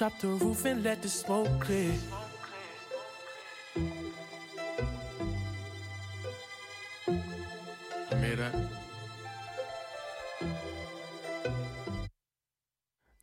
Drop 0.00 0.18
the 0.18 0.28
roof 0.28 0.64
and 0.64 0.82
let 0.82 1.02
the 1.02 1.10
smoke 1.10 1.60
clear. 1.60 1.92
You 7.06 7.12
made 8.16 8.38
that? 8.38 8.54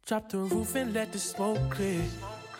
Drop 0.05 0.29
the 0.29 0.37
roof 0.37 0.75
and 0.75 0.93
let 0.93 1.11
the 1.11 1.17
smoke 1.17 1.57
clear. 1.71 2.03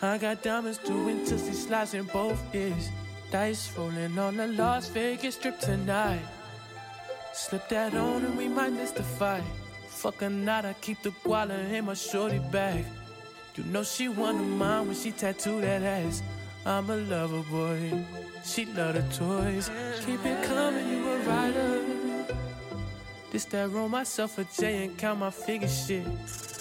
I 0.02 0.18
got 0.18 0.42
diamonds 0.42 0.78
doing 0.78 1.24
tootsie 1.24 1.52
slides 1.52 1.94
in 1.94 2.06
both 2.06 2.42
ears. 2.52 2.88
Dice 3.30 3.72
rolling 3.78 4.18
on 4.18 4.36
the 4.36 4.48
Las 4.48 4.88
Vegas 4.88 5.36
strip 5.36 5.60
tonight. 5.60 6.26
Slip 7.32 7.68
that 7.68 7.94
on 7.94 8.24
and 8.24 8.36
we 8.36 8.48
might 8.48 8.72
miss 8.72 8.90
the 8.90 9.04
fight. 9.04 9.44
Fuck 9.86 10.24
or 10.24 10.30
not, 10.30 10.64
I 10.64 10.72
keep 10.72 11.02
the 11.02 11.10
guala 11.10 11.70
in 11.70 11.84
my 11.84 11.94
shorty 11.94 12.40
bag. 12.50 12.84
You 13.56 13.64
know 13.64 13.82
she 13.82 14.08
one 14.08 14.36
of 14.36 14.46
mine 14.46 14.86
when 14.86 14.96
she 14.96 15.10
tattooed 15.10 15.64
that 15.64 15.82
ass. 15.82 16.22
I'm 16.64 16.88
a 16.90 16.96
lover 16.96 17.42
boy. 17.50 18.04
She 18.44 18.66
love 18.66 18.94
the 18.94 19.02
toys. 19.14 19.70
Keep 20.04 20.24
it 20.24 20.44
coming, 20.44 20.88
you 20.88 21.10
a 21.10 21.18
rider. 21.20 21.82
This 23.30 23.44
that 23.46 23.70
roll 23.70 23.88
myself 23.88 24.38
a 24.38 24.44
J 24.44 24.84
and 24.84 24.96
count 24.96 25.20
my 25.20 25.30
figure 25.30 25.68
shit. 25.68 26.04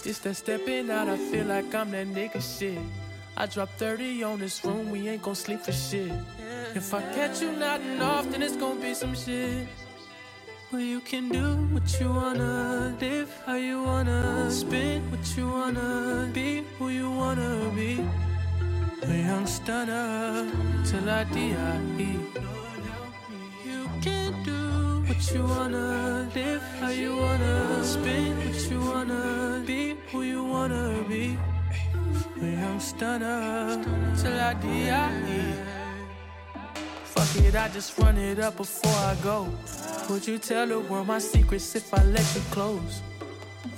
This 0.04 0.20
that 0.20 0.36
stepping 0.36 0.90
out, 0.90 1.08
I 1.08 1.18
feel 1.18 1.46
like 1.46 1.74
I'm 1.74 1.92
that 1.92 2.08
nigga 2.08 2.42
shit. 2.42 2.80
I 3.38 3.46
drop 3.46 3.70
30 3.78 4.24
on 4.24 4.40
this 4.40 4.66
room, 4.66 4.90
we 4.90 5.08
ain't 5.08 5.22
gon' 5.22 5.36
sleep 5.36 5.62
for 5.62 5.72
shit. 5.72 6.12
If 6.74 6.94
I 6.94 7.02
catch 7.14 7.42
you 7.42 7.52
nodding 7.52 8.02
off, 8.02 8.30
then 8.32 8.42
it's 8.42 8.58
gon' 8.58 8.82
be 8.82 8.94
some 8.94 9.16
shit. 9.16 9.68
But 10.70 10.82
you 10.82 11.00
can 11.00 11.30
do 11.30 11.56
what 11.72 11.98
you 11.98 12.10
wanna, 12.12 12.94
live 13.00 13.32
how 13.46 13.56
you 13.56 13.84
wanna, 13.84 14.52
spin 14.52 15.10
what 15.10 15.26
you 15.38 15.48
wanna, 15.48 16.30
be 16.34 16.66
who 16.78 16.90
you 16.90 17.10
wanna 17.10 17.72
be. 17.74 18.06
A 19.02 19.18
young 19.30 19.48
stunner 19.48 20.52
till 20.84 21.10
I 21.10 21.24
die. 21.24 21.80
You 23.66 23.88
can 24.02 24.44
do 24.44 25.04
what 25.08 25.34
you 25.34 25.44
wanna, 25.44 26.30
live 26.36 26.64
how 26.82 26.90
you 26.90 27.16
wanna, 27.16 27.84
spin 27.86 28.36
what 28.36 28.70
you 28.70 28.82
wanna, 28.82 29.64
be 29.66 29.96
who 30.12 30.24
you 30.24 30.44
wanna 30.44 31.02
be. 31.08 31.38
A 32.42 32.46
young 32.46 32.80
stunner 32.82 33.82
till 34.18 34.38
I 34.38 34.54
die. 34.54 35.77
Fuck 37.28 37.44
it, 37.44 37.56
I 37.56 37.68
just 37.70 37.98
run 37.98 38.18
it 38.18 38.40
up 38.40 38.58
before 38.58 38.92
I 38.92 39.16
go. 39.24 39.48
Would 40.10 40.28
you 40.28 40.38
tell 40.38 40.66
the 40.68 40.80
world 40.80 41.08
my 41.08 41.20
secrets 41.20 41.76
if 41.76 41.94
I 41.94 42.04
let 42.04 42.36
you 42.36 42.42
close? 42.52 43.02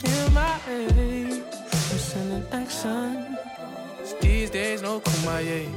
In 0.06 0.34
my 0.34 0.60
age, 0.70 1.42
I'm 1.54 1.98
sending 1.98 2.46
action. 2.52 3.38
These 4.22 4.50
days, 4.52 4.82
no 4.82 5.00
kumbaya. 5.00 5.68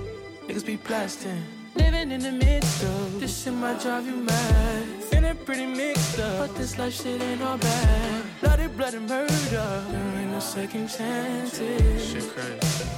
Niggas 0.46 0.66
be 0.66 0.76
blasting. 0.76 1.42
Living 1.74 2.10
in 2.10 2.20
the 2.20 2.32
midst 2.32 2.82
of 2.84 3.20
this 3.20 3.42
shit 3.42 3.54
might 3.54 3.80
drive 3.80 4.06
you 4.06 4.16
mad. 4.16 4.84
Feeling 5.04 5.36
pretty 5.46 5.66
mixed 5.66 6.18
up, 6.18 6.48
but 6.48 6.56
this 6.56 6.78
life 6.78 6.92
shit 6.92 7.22
ain't 7.22 7.42
all 7.42 7.56
bad. 7.56 8.22
Bloody, 8.40 8.66
bloody 8.66 8.98
murder. 8.98 9.84
There 9.90 10.20
ain't 10.20 10.30
no 10.30 10.40
second 10.40 10.88
chances. 10.88 12.04
Shit 12.04 12.28
crazy. 12.34 12.88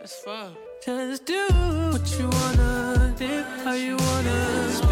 That's 0.00 0.16
fuck. 0.22 0.52
Just 0.84 1.26
do 1.26 1.46
what 1.92 2.18
you 2.18 2.28
wanna, 2.28 2.81
live 3.22 3.46
how 3.64 3.72
you 3.72 3.96
wanna, 3.96 4.91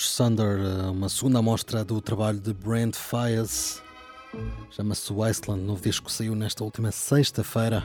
Pós 0.00 0.08
Sunder, 0.08 0.58
uma 0.90 1.10
segunda 1.10 1.40
amostra 1.40 1.84
do 1.84 2.00
trabalho 2.00 2.40
de 2.40 2.54
Brent 2.54 2.96
Fias. 2.96 3.82
Chama-se 4.70 5.12
Wasteland, 5.12 5.62
novo 5.62 5.82
disco 5.82 6.06
que 6.06 6.12
saiu 6.12 6.34
nesta 6.34 6.64
última 6.64 6.90
sexta-feira. 6.90 7.84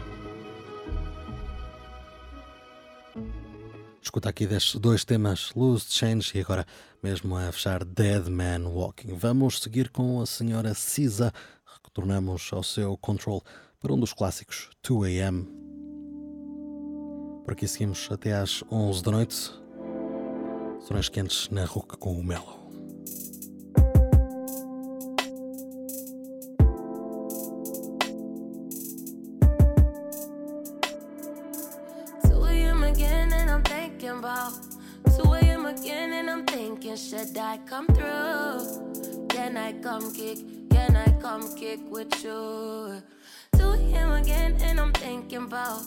Escuta 4.02 4.30
aqui 4.30 4.48
destes 4.48 4.80
dois 4.80 5.04
temas, 5.04 5.52
Lose 5.58 5.88
Change 5.90 6.38
e 6.38 6.40
agora 6.40 6.66
mesmo 7.04 7.36
a 7.36 7.52
fechar 7.52 7.84
Dead 7.84 8.26
Man 8.30 8.70
Walking. 8.70 9.14
Vamos 9.18 9.60
seguir 9.60 9.90
com 9.90 10.22
a 10.22 10.26
senhora 10.26 10.74
Cisa. 10.74 11.34
Retornamos 11.84 12.50
ao 12.54 12.64
seu 12.64 12.96
control 12.96 13.44
para 13.82 13.92
um 13.92 14.00
dos 14.00 14.14
clássicos, 14.14 14.70
2AM. 14.88 15.46
Por 17.44 17.52
aqui 17.52 17.68
seguimos 17.68 18.08
até 18.10 18.32
às 18.32 18.64
11 18.72 19.04
da 19.04 19.12
noite. 19.12 19.65
Sorões 20.86 21.10
quentes 21.10 21.50
na 21.50 21.66
RUC 21.66 21.98
com 21.98 22.12
o 22.12 22.24
Mellow. 22.24 22.60
Two 32.22 32.46
a.m. 32.46 32.84
again, 32.84 33.34
and 33.34 33.50
I'm 33.50 33.64
thinking 33.64 34.22
2 35.18 35.34
a.m. 35.34 35.66
again, 35.66 36.14
and 36.14 36.30
I'm 36.30 36.46
thinking, 36.46 36.96
should 36.96 37.36
I 37.36 37.58
come 37.66 37.88
through? 37.88 39.28
Can 39.30 39.58
I 39.58 39.74
come 39.82 40.14
kick? 40.14 40.38
Can 40.70 40.96
I 40.96 41.10
come 41.20 41.56
kick 41.56 41.80
with 41.90 42.14
you? 42.24 43.02
2 43.58 43.64
a.m. 43.64 44.12
again, 44.12 44.56
and 44.62 44.80
I'm 44.80 44.94
thinking 44.94 45.46
about 45.46 45.82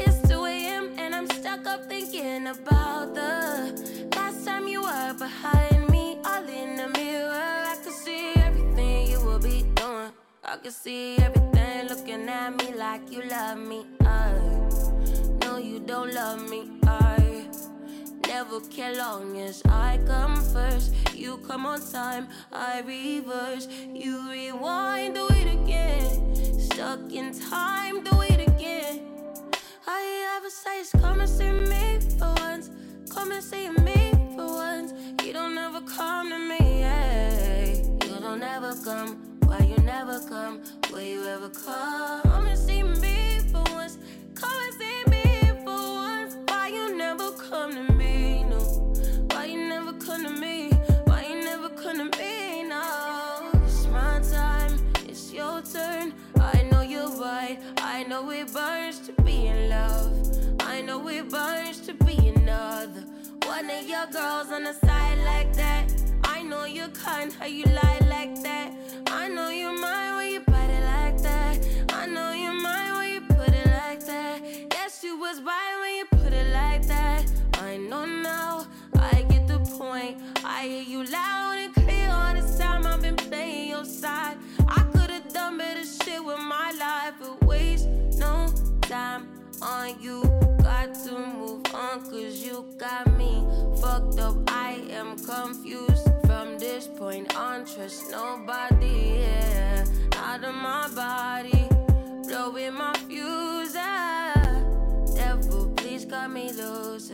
it's 0.00 0.28
2 0.28 0.44
a.m. 0.44 0.94
and 0.98 1.14
I'm 1.14 1.28
stuck 1.28 1.66
up 1.66 1.88
thinking 1.88 2.46
about 2.46 3.14
the 3.14 4.10
last 4.16 4.44
time 4.46 4.68
you 4.68 4.82
were 4.82 5.14
behind 5.18 5.88
me, 5.90 6.18
all 6.24 6.44
in 6.48 6.76
the 6.76 6.88
mirror. 6.88 7.32
I 7.72 7.76
could 7.82 7.92
see 7.92 8.32
everything 8.36 9.08
you 9.08 9.20
will 9.20 9.38
be 9.38 9.64
doing. 9.74 10.12
I 10.44 10.56
could 10.56 10.72
see 10.72 11.16
everything 11.18 11.88
looking 11.88 12.28
at 12.28 12.50
me 12.58 12.74
like 12.74 13.10
you 13.10 13.22
love 13.22 13.58
me. 13.58 13.86
I 14.00 14.32
know 15.42 15.58
you 15.58 15.80
don't 15.80 16.12
love 16.14 16.48
me. 16.48 16.70
I 16.86 17.46
never 18.26 18.60
care 18.60 18.94
long 18.94 19.38
as 19.38 19.62
I 19.68 19.98
come 20.06 20.36
first. 20.42 20.94
You 21.14 21.38
come 21.38 21.66
on 21.66 21.80
time, 21.90 22.28
I 22.52 22.80
reverse. 22.80 23.68
You 23.92 24.30
rewind, 24.30 25.14
do 25.14 25.26
it 25.30 25.52
again. 25.60 26.60
Stuck 26.60 27.12
in 27.12 27.38
time, 27.50 28.04
do 28.04 28.20
it 28.22 28.48
again. 28.48 29.17
All 29.88 29.98
you 29.98 30.26
ever 30.36 30.50
say 30.50 30.80
is 30.80 30.90
come 31.00 31.20
and 31.20 31.28
see 31.28 31.50
me 31.50 31.98
for 32.18 32.34
once. 32.36 32.68
Come 33.08 33.32
and 33.32 33.42
see 33.42 33.70
me 33.70 34.12
for 34.36 34.44
once. 34.44 34.92
You 35.24 35.32
don't 35.32 35.56
ever 35.56 35.80
come 35.80 36.28
to 36.28 36.38
me, 36.38 36.80
yeah. 36.80 37.72
You 38.04 38.20
don't 38.20 38.42
ever 38.42 38.74
come. 38.84 39.16
Why 39.46 39.60
you 39.60 39.78
never 39.84 40.20
come? 40.28 40.60
Will 40.92 41.00
you 41.00 41.24
ever 41.24 41.48
come? 41.48 42.20
Come 42.22 42.46
and 42.48 42.58
see 42.58 42.82
me 42.82 43.38
for 43.50 43.64
once. 43.72 43.96
Come 44.34 44.58
and 44.66 44.74
see 44.74 45.10
me 45.10 45.24
for 45.64 45.80
once. 46.04 46.36
Why 46.48 46.68
you 46.68 46.94
never 46.94 47.30
come 47.32 47.72
to 47.72 47.92
me? 47.94 48.44
No. 48.44 48.58
Why 49.30 49.46
you 49.46 49.68
never 49.68 49.94
come 49.94 50.22
to 50.24 50.30
me? 50.30 50.68
Why 51.06 51.24
you 51.30 51.42
never 51.42 51.70
come 51.70 51.96
to 51.96 52.18
me? 52.18 52.64
No. 52.64 53.50
It's 53.64 53.86
my 53.86 54.20
time. 54.20 54.78
It's 55.08 55.32
your 55.32 55.62
turn. 55.62 56.12
I 56.38 56.68
know 56.70 56.82
you're 56.82 57.08
right. 57.16 57.58
I 57.78 58.02
know 58.04 58.30
it 58.30 58.52
burns 58.52 59.00
to 59.06 59.17
love. 59.78 60.12
I 60.60 60.76
know 60.86 60.98
it 61.08 61.24
burns 61.30 61.78
to 61.86 61.92
be 62.06 62.16
another. 62.34 63.04
One 63.54 63.66
of 63.78 63.84
your 63.92 64.06
girls 64.18 64.48
on 64.56 64.62
the 64.68 64.74
side 64.86 65.18
like 65.32 65.52
that. 65.62 65.84
I 66.36 66.38
know 66.42 66.64
you're 66.76 66.94
kind, 67.06 67.28
how 67.38 67.46
you 67.58 67.66
lie 67.80 68.00
like 68.16 68.34
that. 68.48 68.68
I 69.20 69.24
know 69.34 69.48
you're 69.60 69.78
mine 69.86 70.12
when 70.18 70.28
you 70.34 70.40
bite 70.52 70.74
it 70.78 70.84
like 70.96 71.18
that. 71.28 71.56
I 72.00 72.04
know 72.14 72.30
you're 72.42 72.60
mine 72.68 72.92
when 72.98 73.08
you 73.14 73.22
put 73.36 73.52
it 73.62 73.68
like 73.82 74.02
that. 74.12 74.36
Yes, 74.76 74.92
you 75.04 75.14
was 75.24 75.36
right 75.50 75.74
when 75.82 75.92
you 75.98 76.06
put 76.20 76.32
it 76.42 76.48
like 76.62 76.84
that. 76.94 77.22
I 77.68 77.76
know 77.90 78.04
now, 78.04 78.66
I 79.12 79.16
get 79.32 79.44
the 79.52 79.60
point. 79.78 80.14
I 80.44 80.60
hear 80.70 80.86
you 80.92 81.00
loud 81.16 81.37
on 89.68 90.00
you. 90.00 90.22
Got 90.62 90.94
to 91.04 91.12
move 91.12 91.62
on, 91.74 92.00
cause 92.02 92.42
you 92.44 92.64
got 92.78 93.06
me 93.18 93.44
fucked 93.80 94.18
up. 94.18 94.36
I 94.48 94.80
am 94.90 95.16
confused. 95.18 96.08
From 96.26 96.58
this 96.58 96.86
point 96.86 97.34
on, 97.36 97.66
trust 97.66 98.10
nobody. 98.10 99.20
Yeah, 99.20 99.84
out 100.16 100.44
of 100.44 100.54
my 100.54 100.88
body, 100.94 101.68
blowing 102.26 102.74
my 102.74 102.94
fuse. 103.08 103.74
Devil, 105.14 105.72
please 105.76 106.04
cut 106.04 106.30
me 106.30 106.52
loose. 106.52 107.12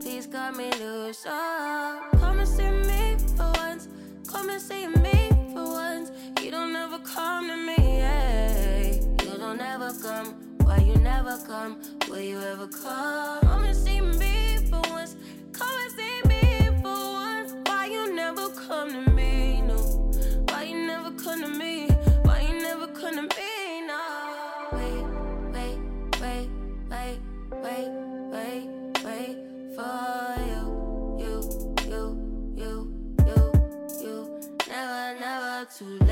Please 0.00 0.26
cut 0.26 0.56
me 0.56 0.70
loose. 0.78 1.24
Oh, 1.26 2.08
come 2.18 2.40
and 2.40 2.48
see 2.48 2.70
me 2.70 3.16
for 3.36 3.52
once. 3.56 3.88
Come 4.26 4.50
and 4.50 4.60
see 4.60 4.86
me 4.86 5.28
for 5.52 5.64
once. 5.64 6.10
You 6.42 6.50
don't 6.50 6.74
ever 6.74 6.98
come 6.98 7.48
to 7.48 7.56
me. 7.56 7.76
Yeah. 7.78 8.94
You 9.24 9.38
don't 9.38 9.60
ever 9.60 9.92
come. 10.02 10.49
You 10.90 10.98
never 10.98 11.38
come? 11.46 11.80
Will 12.08 12.20
you 12.20 12.40
ever 12.40 12.66
come? 12.66 13.40
Come 13.42 13.64
and 13.64 13.76
see 13.76 14.00
me 14.00 14.58
for 14.68 14.82
once. 14.90 15.14
Come 15.52 15.70
and 15.84 15.92
see 15.92 16.20
me 16.28 16.66
for 16.82 17.12
once. 17.12 17.52
Why 17.66 17.86
you 17.86 18.12
never 18.14 18.48
come 18.50 18.90
to 18.90 19.10
me? 19.12 19.62
No. 19.62 19.76
Why 20.48 20.64
you 20.64 20.86
never 20.86 21.12
come 21.12 21.42
to 21.42 21.48
me? 21.48 21.86
Why 22.24 22.40
you 22.40 22.60
never 22.60 22.88
come 22.88 23.14
to 23.14 23.22
me? 23.22 23.86
No. 23.86 24.00
Wait, 24.72 25.04
wait, 25.54 25.78
wait, 26.20 26.48
wait, 26.90 27.18
wait, 27.62 27.90
wait, 28.32 28.66
wait 29.04 29.36
for 29.76 30.34
you, 30.50 30.62
you, 31.20 31.34
you, 31.86 32.02
you, 32.56 32.74
you, 33.26 33.52
you. 34.02 34.40
Never, 34.68 35.20
never 35.20 35.68
too 35.76 35.98
late, 36.00 36.09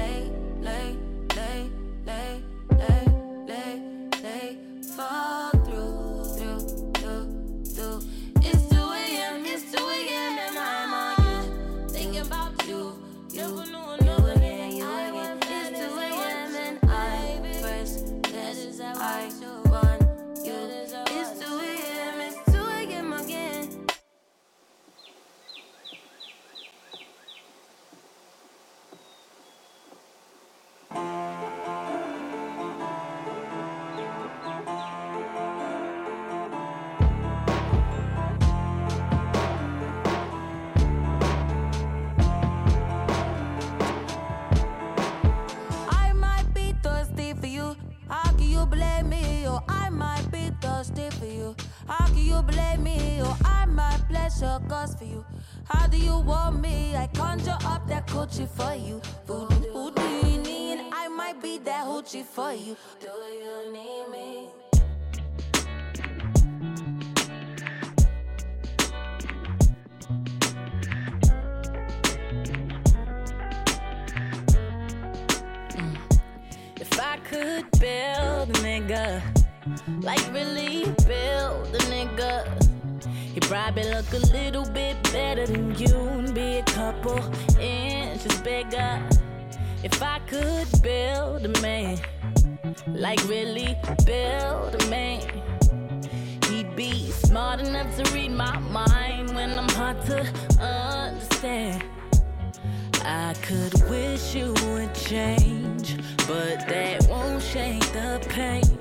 probably 83.72 83.92
look 83.92 84.12
a 84.14 84.32
little 84.32 84.64
bit 84.70 84.96
better 85.12 85.46
than 85.46 85.74
you 85.74 85.94
and 85.94 86.34
be 86.34 86.56
a 86.56 86.62
couple 86.62 87.18
inches 87.60 88.40
bigger. 88.40 89.02
If 89.82 90.02
I 90.02 90.20
could 90.20 90.66
build 90.82 91.44
a 91.44 91.60
man, 91.60 91.98
like 92.86 93.22
really 93.28 93.76
build 94.06 94.82
a 94.82 94.86
man, 94.88 95.20
he'd 96.48 96.74
be 96.76 97.10
smart 97.10 97.60
enough 97.60 97.94
to 97.96 98.10
read 98.14 98.30
my 98.30 98.58
mind 98.58 99.34
when 99.34 99.58
I'm 99.58 99.68
hard 99.70 100.00
to 100.06 100.20
understand. 100.58 101.84
I 103.04 103.34
could 103.42 103.74
wish 103.90 104.34
you 104.34 104.54
would 104.64 104.94
change, 104.94 105.96
but 106.26 106.66
that 106.68 107.06
won't 107.10 107.42
shake 107.42 107.84
the 107.92 108.18
pain 108.30 108.78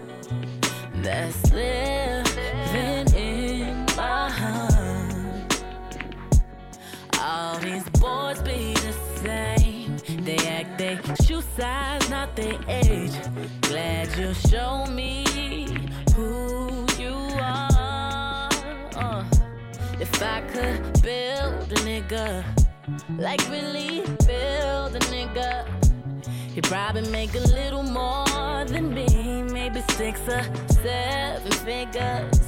that's 1.04 1.52
living 1.52 2.27
All 7.40 7.60
these 7.60 7.88
boys 8.02 8.42
be 8.42 8.74
the 8.74 8.94
same. 9.22 9.96
They 10.26 10.38
act 10.48 10.80
they 10.80 10.98
shoe 11.24 11.44
size, 11.56 12.10
not 12.10 12.36
their 12.36 12.58
age. 12.68 13.14
Glad 13.62 14.08
you 14.18 14.34
show 14.50 14.88
me 14.88 15.24
who 16.16 16.88
you 16.98 17.14
are. 17.40 18.50
Uh, 18.96 19.24
if 20.00 20.12
I 20.20 20.42
could 20.52 20.82
build 21.04 21.72
a 21.78 21.80
nigga, 21.86 22.44
like 23.20 23.48
really 23.52 24.02
build 24.26 24.96
a 24.96 25.04
nigga. 25.14 25.52
he'd 26.56 26.64
probably 26.64 27.08
make 27.12 27.36
a 27.36 27.46
little 27.60 27.84
more 27.84 28.66
than 28.66 28.96
me, 28.96 29.44
maybe 29.44 29.84
six 29.92 30.20
or 30.22 30.42
seven 30.82 31.52
figures. 31.52 32.47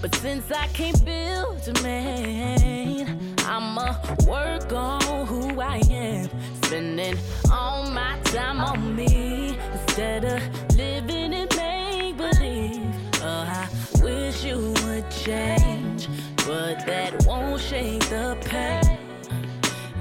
But 0.00 0.14
since 0.16 0.50
I 0.52 0.66
can't 0.68 1.02
build 1.04 1.66
a 1.68 1.82
man, 1.82 3.34
I'ma 3.40 3.96
work 4.26 4.72
on 4.72 5.26
who 5.26 5.60
I 5.60 5.80
am, 5.90 6.28
spending 6.62 7.16
all 7.50 7.90
my 7.90 8.18
time 8.24 8.60
on 8.60 8.94
me 8.94 9.58
instead 9.72 10.24
of 10.24 10.76
living 10.76 11.32
in 11.32 11.48
make 11.56 12.16
believe. 12.16 12.82
Oh, 13.22 13.26
uh, 13.26 13.64
I 13.64 13.68
wish 14.02 14.44
you 14.44 14.74
would 14.84 15.10
change, 15.10 16.08
but 16.46 16.84
that 16.86 17.24
won't 17.26 17.60
shake 17.60 18.00
the 18.10 18.36
pain 18.44 18.98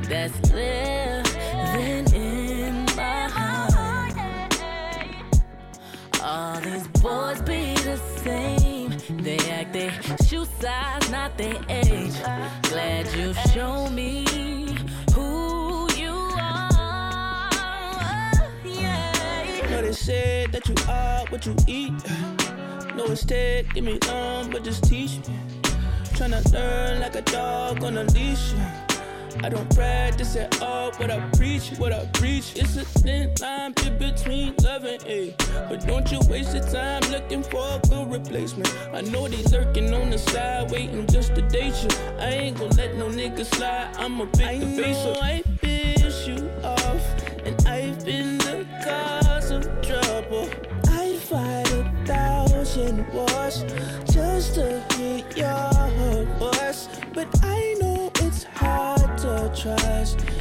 that's 0.03 0.51
living 0.51 2.13
in 2.13 2.85
my 2.95 3.29
heart. 3.29 3.65
All 6.21 6.59
these 6.61 6.87
boys 7.01 7.41
be 7.41 7.73
the 7.75 7.97
same. 8.23 8.74
They 9.09 9.37
act 9.51 9.73
they 9.73 9.91
shoe 10.25 10.45
size, 10.59 11.11
not 11.11 11.37
their 11.37 11.57
age. 11.69 12.13
Glad 12.63 13.07
you 13.15 13.33
show 13.53 13.87
me 13.89 14.25
who 15.13 15.87
you 15.93 16.13
are. 16.39 17.51
Yeah. 18.63 19.67
Know 19.69 19.81
they 19.83 19.91
said 19.93 20.51
that 20.53 20.67
you 20.67 20.75
are 20.89 21.23
what 21.29 21.45
you 21.45 21.55
eat. 21.67 21.93
No, 22.95 23.05
it's 23.05 23.23
taking 23.25 23.85
me 23.85 23.99
long, 24.07 24.49
but 24.49 24.63
just 24.63 24.83
teach 24.85 25.17
me. 25.27 25.37
Tryna 26.15 26.51
learn 26.51 27.01
like 27.01 27.15
a 27.15 27.21
dog 27.21 27.83
on 27.83 27.97
a 27.97 28.03
leash. 28.05 28.53
I 29.43 29.49
don't 29.49 29.69
practice 29.75 30.35
at 30.35 30.61
all, 30.61 30.91
but 30.97 31.11
I 31.11 31.19
preach 31.35 31.71
what 31.77 31.93
I 31.93 32.05
preach. 32.13 32.53
It's 32.55 32.77
a 32.77 32.85
thin 32.85 33.33
line 33.41 33.73
in 33.85 33.97
between 33.97 34.55
love 34.63 34.85
and 34.85 35.01
hate. 35.01 35.37
But 35.69 35.85
don't 35.85 36.11
you 36.11 36.19
waste 36.29 36.55
your 36.55 36.63
time 36.63 37.01
looking 37.11 37.43
for 37.43 37.63
a 37.63 37.79
good 37.87 38.11
replacement. 38.11 38.73
I 38.93 39.01
know 39.01 39.27
they 39.27 39.43
lurking 39.43 39.93
on 39.93 40.09
the 40.09 40.17
side, 40.17 40.71
waiting 40.71 41.05
just 41.07 41.35
to 41.35 41.41
date 41.41 41.75
you. 41.83 41.89
I 42.19 42.29
ain't 42.29 42.57
gon' 42.57 42.69
let 42.71 42.95
no 42.95 43.07
nigga 43.07 43.45
slide. 43.45 43.95
I'ma 43.97 44.25
pick 44.25 44.59
the 44.59 44.67
face 44.81 45.03
know 45.03 45.11
up. 45.11 45.23
I 45.23 45.43
piss 45.61 46.27
you 46.27 46.51
off, 46.63 47.05
and 47.45 47.55
I've 47.67 48.03
been 48.05 48.37
the 48.39 48.65
cause 48.83 49.51
of 49.51 49.63
trouble. 49.81 50.49
I'd 50.89 51.19
fight 51.19 51.71
a 51.71 52.05
thousand 52.05 53.05
wars 53.13 53.63
just 54.11 54.55
to 54.55 54.83
get 54.97 55.37
your 55.37 55.74
hard 59.63 60.34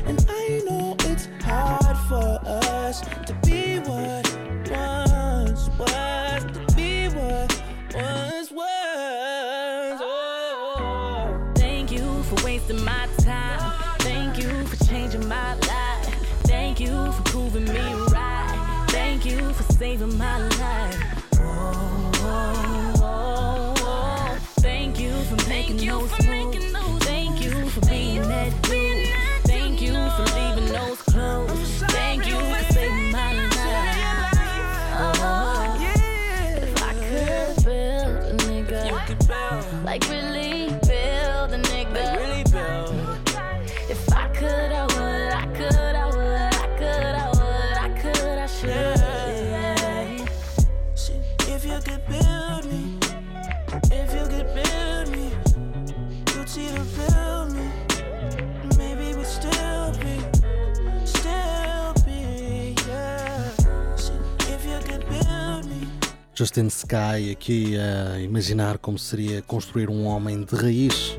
Justin 66.37 66.67
Sky 66.67 67.31
aqui 67.31 67.79
a 67.79 68.19
imaginar 68.19 68.79
como 68.79 68.99
seria 68.99 69.41
construir 69.43 69.89
um 69.89 70.05
homem 70.05 70.43
de 70.43 70.57
raiz. 70.57 71.17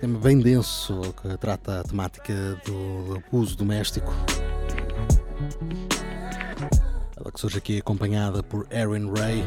Tema 0.00 0.18
bem 0.18 0.40
denso 0.40 1.14
que 1.22 1.36
trata 1.38 1.78
a 1.80 1.84
temática 1.84 2.34
do 2.66 3.14
abuso 3.16 3.56
doméstico. 3.56 4.12
Ela 7.16 7.30
que 7.30 7.40
surge 7.40 7.58
aqui 7.58 7.78
acompanhada 7.78 8.42
por 8.42 8.66
Erin 8.72 9.08
Ray. 9.12 9.44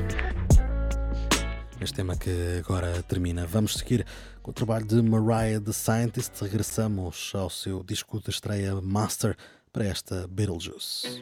Este 1.82 1.98
tema 1.98 2.16
que 2.16 2.62
agora 2.64 3.04
termina. 3.04 3.46
Vamos 3.46 3.74
seguir 3.74 4.06
com 4.42 4.52
o 4.52 4.54
trabalho 4.54 4.86
de 4.86 5.02
Mariah 5.02 5.60
the 5.60 5.74
Scientist. 5.74 6.42
Regressamos 6.42 7.34
ao 7.36 7.50
seu 7.50 7.84
disco 7.84 8.22
de 8.22 8.30
estreia 8.30 8.80
Master 8.82 9.36
para 9.74 9.84
esta 9.86 10.26
Beetlejuice. 10.30 11.22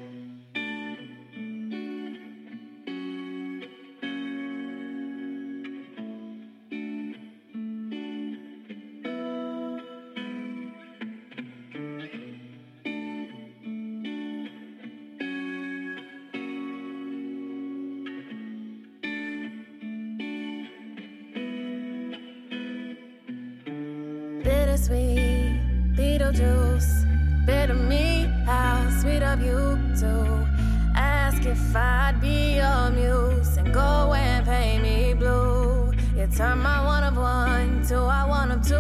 Of 29.34 29.42
you 29.42 29.80
to 30.00 30.48
ask 30.96 31.44
if 31.44 31.76
I'd 31.76 32.22
be 32.22 32.58
your 32.58 32.92
muse 32.92 33.58
and 33.58 33.74
go 33.74 34.14
and 34.14 34.46
paint 34.46 34.84
me 34.84 35.16
blue. 35.16 35.92
You 36.16 36.28
turn 36.28 36.60
my 36.60 36.86
one 36.86 37.04
of 37.04 37.18
one 37.18 37.84
to 37.88 37.96
I 37.96 38.26
one 38.28 38.52
of 38.52 38.62
two 38.68 38.76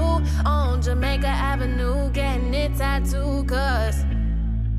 on 0.45 0.79
Jamaica 0.79 1.25
Avenue, 1.25 2.11
getting 2.11 2.53
it 2.53 2.75
tattooed. 2.77 3.47
Cause 3.47 4.05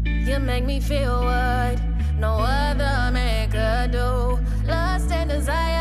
you 0.04 0.38
make 0.38 0.64
me 0.64 0.78
feel 0.78 1.22
what 1.24 1.80
no 2.18 2.34
other 2.38 3.10
man 3.10 3.50
could 3.50 3.90
do. 3.90 4.38
Lust 4.68 5.10
and 5.10 5.28
desire. 5.28 5.74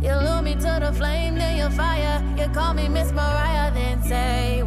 You 0.00 0.14
lure 0.16 0.42
me 0.42 0.54
to 0.54 0.78
the 0.80 0.92
flame, 0.94 1.34
then 1.34 1.58
you 1.58 1.68
fire. 1.76 2.22
You 2.38 2.48
call 2.54 2.72
me 2.72 2.88
Miss 2.88 3.10
Mariah, 3.12 3.70
then 3.72 4.02
say, 4.02 4.62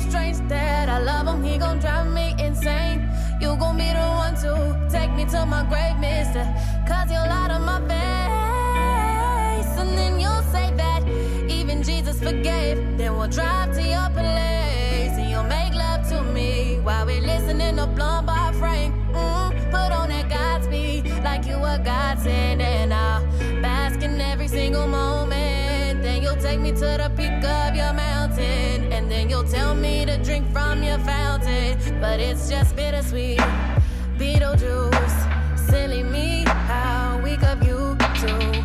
strange 0.00 0.38
that 0.48 0.88
I 0.88 0.98
love 1.00 1.26
him, 1.26 1.42
he 1.42 1.58
gon' 1.58 1.78
drive 1.78 2.06
me 2.12 2.34
insane. 2.38 3.08
You 3.40 3.56
gon' 3.56 3.76
be 3.76 3.88
the 3.92 4.08
one 4.24 4.34
to 4.42 4.88
take 4.90 5.12
me 5.12 5.24
to 5.26 5.46
my 5.46 5.64
grave, 5.64 5.98
mister. 5.98 6.44
Cause 6.86 7.10
you'll 7.10 7.32
out 7.40 7.50
of 7.50 7.62
my 7.62 7.80
face, 7.88 9.78
and 9.78 9.96
then 9.96 10.18
you'll 10.18 10.42
say 10.50 10.72
that 10.76 11.02
even 11.48 11.82
Jesus 11.82 12.18
forgave. 12.18 12.78
Then 12.96 13.16
we'll 13.16 13.28
drive 13.28 13.74
to 13.74 13.82
your 13.82 14.10
place, 14.10 15.16
and 15.18 15.30
you'll 15.30 15.44
make 15.44 15.74
love 15.74 16.08
to 16.08 16.22
me 16.22 16.80
while 16.82 17.06
we're 17.06 17.20
listening 17.20 17.76
to 17.76 17.86
Blonde 17.86 18.26
by 18.26 18.52
Frank. 18.58 18.94
Mm, 19.12 19.52
put 19.70 19.92
on 19.92 20.08
that 20.08 20.28
Godspeed 20.28 21.06
like 21.22 21.46
you 21.46 21.56
a 21.56 21.78
godsend, 21.78 22.60
and 22.62 22.92
I'll 22.92 23.24
bask 23.62 24.02
in 24.02 24.20
every 24.20 24.48
single 24.48 24.86
moment. 24.86 26.02
Then 26.02 26.22
you'll 26.22 26.36
take 26.36 26.60
me 26.60 26.72
to 26.72 26.96
the 27.02 27.10
peak 27.16 27.44
of 27.44 27.74
your 27.76 27.92
mountain, 27.92 28.17
you'll 29.38 29.50
tell 29.50 29.74
me 29.74 30.04
to 30.04 30.18
drink 30.18 30.50
from 30.52 30.82
your 30.82 30.98
fountain. 30.98 31.78
But 32.00 32.20
it's 32.20 32.48
just 32.48 32.74
bittersweet, 32.74 33.38
Beetlejuice, 34.18 35.58
silly 35.58 36.02
me, 36.02 36.44
how 36.46 37.20
weak 37.22 37.42
of 37.42 37.62
you 37.62 37.96
to 38.22 38.64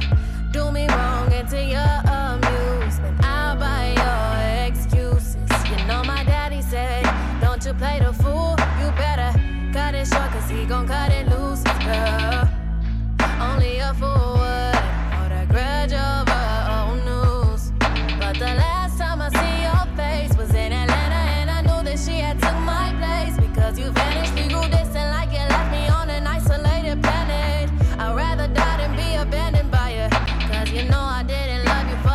do 0.52 0.72
me 0.72 0.88
wrong 0.88 1.32
and 1.32 1.48
to 1.50 1.64
your 1.64 1.94
amusement. 2.08 3.24
I'll 3.24 3.56
buy 3.56 3.94
your 4.02 4.68
excuses. 4.68 5.36
You 5.70 5.78
know 5.88 6.04
my 6.04 6.24
daddy 6.24 6.62
said, 6.62 7.04
Don't 7.42 7.64
you 7.66 7.74
play 7.74 8.00
the 8.00 8.14
fool, 8.14 8.56
you 8.80 8.90
better 8.98 9.32
cut 9.74 9.94
it 9.96 10.08
short, 10.08 10.32
cause 10.32 10.50
he 10.50 10.66
gon' 10.66 10.88
cut 10.88 11.12
it 11.12 11.28
loose, 11.28 11.64
girl. 11.64 12.50
Only 13.40 13.80
a 13.80 13.94
fool 13.94 14.63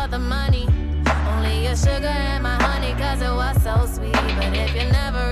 the 0.09 0.17
money. 0.19 0.67
Only 1.27 1.65
your 1.65 1.75
sugar 1.75 2.07
and 2.07 2.41
my 2.41 2.55
honey, 2.63 2.93
cause 2.93 3.21
it 3.21 3.29
was 3.29 3.61
so 3.61 3.85
sweet. 3.85 4.13
But 4.13 4.55
if 4.55 4.73
you 4.73 4.91
never 4.91 5.28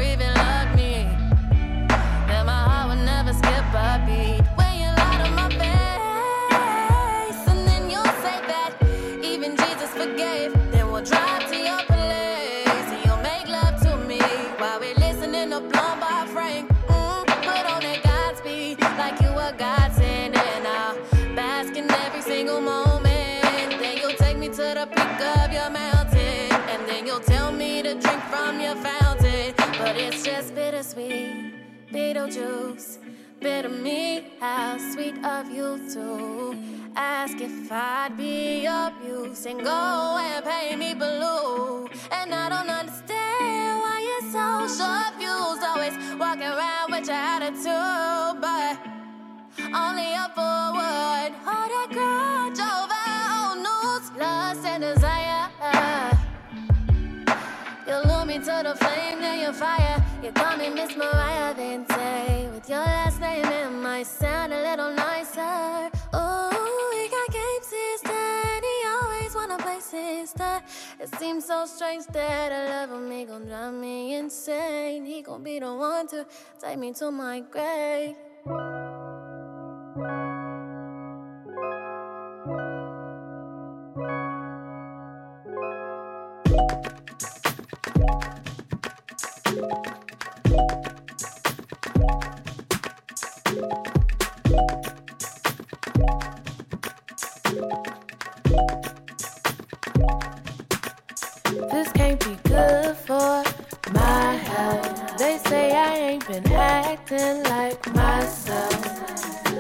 Beetlejuice. 32.28 32.98
Bitter 33.40 33.70
me, 33.70 34.32
how 34.40 34.78
sweet 34.78 35.16
of 35.24 35.50
you 35.50 35.80
to 35.94 36.58
ask 36.96 37.40
if 37.40 37.72
I'd 37.72 38.18
be 38.18 38.68
muse 39.04 39.46
and 39.46 39.64
go 39.64 40.18
and 40.20 40.44
pay 40.44 40.76
me 40.76 40.94
blue. 40.94 41.88
And 42.12 42.34
I 42.34 42.50
don't 42.50 42.70
understand 42.70 43.80
why 43.84 44.00
you're 44.08 44.32
so 44.32 44.68
short 44.78 45.14
fused, 45.18 45.64
always 45.64 45.94
walking 46.20 46.44
around 46.44 46.92
with 46.92 47.08
your 47.08 47.16
attitude, 47.16 48.42
but 48.42 48.78
only 49.74 50.14
a 50.14 50.28
fool 50.36 50.74
would 50.78 51.32
hold 51.46 51.72
a 51.80 51.86
grudge 51.94 52.60
over 52.60 53.04
old 53.40 53.60
news, 53.64 54.12
lust 54.20 54.66
and 54.66 54.84
desire. 54.84 55.48
You 57.88 57.96
lure 58.04 58.26
me 58.26 58.40
to 58.40 58.62
the 58.64 58.76
flame, 58.76 59.22
then 59.22 59.40
you 59.40 59.54
fire. 59.54 60.04
You 60.22 60.32
call 60.34 60.58
me 60.58 60.70
Miss 60.70 60.98
Mariah, 60.98 61.27
might 63.98 64.06
sound 64.06 64.54
a 64.54 64.62
little 64.62 64.92
nicer. 64.92 65.90
Oh, 66.14 66.92
he 66.94 67.10
got 67.10 67.34
game, 67.34 67.64
sister, 67.64 68.62
he 68.62 68.88
always 68.88 69.34
wanna 69.34 69.58
play 69.58 69.80
sister. 69.80 70.62
It 71.00 71.10
seems 71.18 71.46
so 71.46 71.66
strange 71.66 72.06
that 72.14 72.52
I 72.52 72.82
love 72.82 72.92
him, 72.92 73.10
he 73.10 73.26
gon' 73.26 73.48
drive 73.48 73.74
me 73.74 74.14
insane. 74.14 75.04
He 75.04 75.24
gon' 75.24 75.42
be 75.42 75.58
the 75.58 75.74
one 75.74 76.06
to 76.10 76.28
take 76.62 76.78
me 76.78 76.94
to 76.94 77.10
my 77.10 77.40
grave. 77.40 78.16
This 101.58 101.92
can't 101.92 102.20
be 102.24 102.38
good 102.44 102.96
for 102.96 103.44
my 103.92 104.34
health. 104.36 105.18
They 105.18 105.40
say 105.40 105.76
I 105.76 105.96
ain't 105.96 106.28
been 106.28 106.46
acting 106.54 107.44
like 107.46 107.84
myself. 107.96 108.84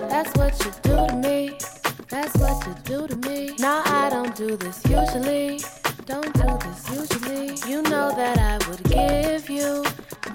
That's 0.08 0.32
what 0.38 0.54
you 0.64 0.72
do 0.84 1.08
to 1.08 1.16
me. 1.16 1.58
That's 2.08 2.38
what 2.38 2.66
you 2.68 2.76
do 2.84 3.08
to 3.08 3.16
me. 3.28 3.56
Now 3.58 3.82
I 3.86 4.10
don't 4.12 4.36
do 4.36 4.56
this 4.56 4.84
usually. 4.86 5.60
Don't 6.06 6.32
do 6.34 6.58
this 6.66 6.82
usually. 6.91 7.70
You 7.70 7.82
know 7.82 8.12
that 8.16 8.38
I 8.38 8.70
would 8.70 8.84
give 8.84 9.50
you 9.50 9.84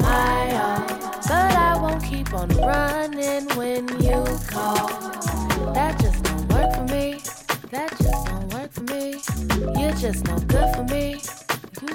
my 0.00 0.56
all. 0.60 0.86
But 1.28 1.54
I 1.54 1.78
won't 1.80 2.02
keep 2.02 2.34
on 2.34 2.48
running 2.48 3.48
when 3.56 3.86
you 4.02 4.24
call. 4.48 4.88
That 5.72 5.96
just 6.00 6.22
don't 6.24 6.48
work 6.52 6.74
for 6.74 6.84
me. 6.92 7.20
That 7.70 7.90
just 7.98 8.26
don't 8.26 8.52
work 8.52 8.72
for 8.72 8.82
me. 8.82 9.22
You're 9.80 9.94
just 9.94 10.26
no 10.26 10.36
good 10.40 10.74
for 10.74 10.84
me. 10.84 11.20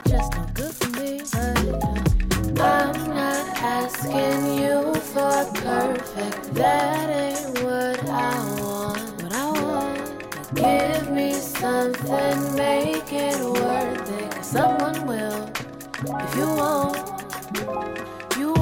Just 0.07 0.33
no 0.35 0.45
good 0.53 0.73
for 0.75 0.89
me. 0.99 1.21
But 2.55 2.61
I'm 2.61 3.09
not 3.09 3.47
asking 3.57 4.59
you 4.61 4.95
for 5.13 5.45
perfect. 5.55 6.53
That 6.55 7.09
ain't 7.09 7.63
what 7.63 7.99
I 8.09 8.61
want. 8.61 9.23
What 9.23 9.33
I 9.33 9.51
want. 9.61 10.55
Give 10.55 11.11
me 11.11 11.33
something, 11.33 12.55
make 12.55 13.11
it 13.11 13.39
worth 13.43 14.11
it. 14.21 14.31
'Cause 14.31 14.47
someone 14.47 15.05
will, 15.07 15.49
if 16.25 16.35
you 16.37 16.47
won't. 16.61 16.97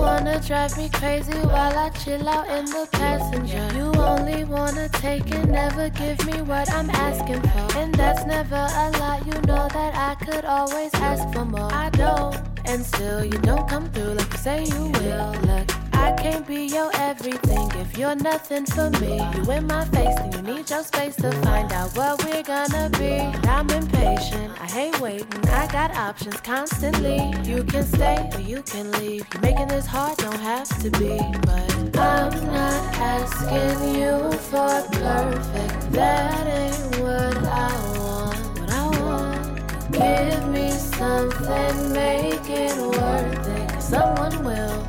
Wanna 0.06 0.39
drive 0.39 0.78
me 0.78 0.88
crazy 0.89 1.34
while 1.34 1.76
I 1.76 1.89
chill 1.89 2.30
out 2.30 2.47
in 2.47 2.66
the 2.66 2.88
passenger. 2.91 3.68
You 3.76 3.91
only 3.99 4.43
wanna 4.43 4.88
take 4.88 5.34
and 5.34 5.49
never 5.51 5.89
give 5.89 6.24
me 6.28 6.43
what 6.43 6.72
I'm 6.72 6.91
asking 6.91 7.41
for. 7.41 7.78
And 7.80 7.91
that's 7.95 8.24
never 8.24 8.68
a 8.84 8.86
lot, 8.99 9.26
you 9.26 9.34
know 9.49 9.68
that 9.68 9.93
I 9.95 10.14
could 10.24 10.45
always 10.45 10.93
ask 10.93 11.24
for 11.34 11.43
more. 11.43 11.74
I 11.74 11.89
don't, 11.89 12.38
and 12.66 12.86
still 12.86 13.26
you 13.26 13.39
don't 13.49 13.68
come 13.68 13.89
through 13.89 14.14
like 14.14 14.32
you 14.32 14.38
say 14.38 14.64
you 14.66 14.84
will. 14.99 15.32
Look, 15.49 15.68
I 15.93 16.12
can't 16.22 16.45
be 16.47 16.68
your 16.68 16.91
everything 16.93 17.44
if 17.86 17.97
you're 17.97 18.15
nothing 18.15 18.65
for 18.65 18.89
me. 19.01 19.15
You 19.36 19.51
in 19.51 19.67
my 19.67 19.86
face, 19.86 20.17
and 20.19 20.33
you 20.33 20.41
need 20.41 20.69
your 20.69 20.83
space 20.83 21.15
to 21.17 21.31
find 21.43 21.71
out 21.71 21.95
what 21.97 22.23
we're 22.23 22.43
gonna 22.43 22.89
be. 22.91 23.15
I'm 23.47 23.69
impatient, 23.69 24.51
I 24.61 24.67
hate 24.67 24.99
waiting. 24.99 25.47
I 25.49 25.67
got 25.67 25.91
options 25.91 26.39
constantly. 26.41 27.17
You 27.43 27.63
can 27.63 27.83
stay 27.83 28.29
or 28.33 28.41
you 28.41 28.61
can 28.63 28.91
leave. 28.93 29.25
You're 29.33 29.41
making 29.41 29.67
this 29.67 29.86
hard, 29.86 30.17
don't 30.17 30.39
have 30.39 30.69
to 30.83 30.89
be. 30.91 31.17
But 31.47 31.97
I'm 31.97 32.33
not 32.59 32.81
asking 33.17 33.95
you 33.99 34.31
for 34.49 34.75
perfect. 34.99 35.91
That 35.91 36.47
ain't 36.47 36.99
what 37.01 37.38
I 37.45 37.73
want. 37.99 38.59
What 38.59 38.71
I 38.71 38.86
want. 39.01 39.91
Give 39.91 40.47
me 40.49 40.71
something, 40.71 41.93
make 41.93 42.49
it 42.49 42.75
worth 42.77 43.47
it. 43.59 43.81
someone 43.81 44.43
will 44.43 44.88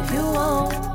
if 0.00 0.12
you 0.12 0.22
won't. 0.22 0.93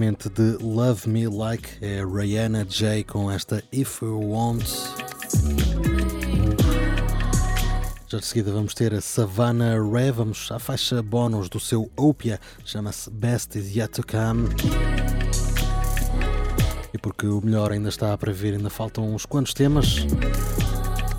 De 0.00 0.56
Love 0.62 1.06
Me 1.06 1.28
Like 1.28 1.76
é 1.82 2.02
Rihanna 2.02 2.64
J 2.64 3.04
com 3.04 3.30
esta 3.30 3.62
If 3.70 4.00
You 4.00 4.30
Want. 4.30 4.64
Já 8.08 8.16
de 8.16 8.24
seguida 8.24 8.50
vamos 8.50 8.72
ter 8.72 8.94
a 8.94 9.02
Savannah 9.02 9.76
Ray, 9.78 10.10
vamos 10.10 10.50
à 10.50 10.58
faixa 10.58 11.02
bónus 11.02 11.50
do 11.50 11.60
seu 11.60 11.90
Opia, 11.98 12.40
chama-se 12.64 13.10
Best 13.10 13.58
Is 13.58 13.76
Yet 13.76 13.88
To 13.88 14.02
Come. 14.06 14.48
E 16.94 16.96
porque 16.96 17.26
o 17.26 17.42
melhor 17.42 17.70
ainda 17.70 17.90
está 17.90 18.16
para 18.16 18.32
vir, 18.32 18.54
ainda 18.54 18.70
faltam 18.70 19.14
uns 19.14 19.26
quantos 19.26 19.52
temas, 19.52 19.96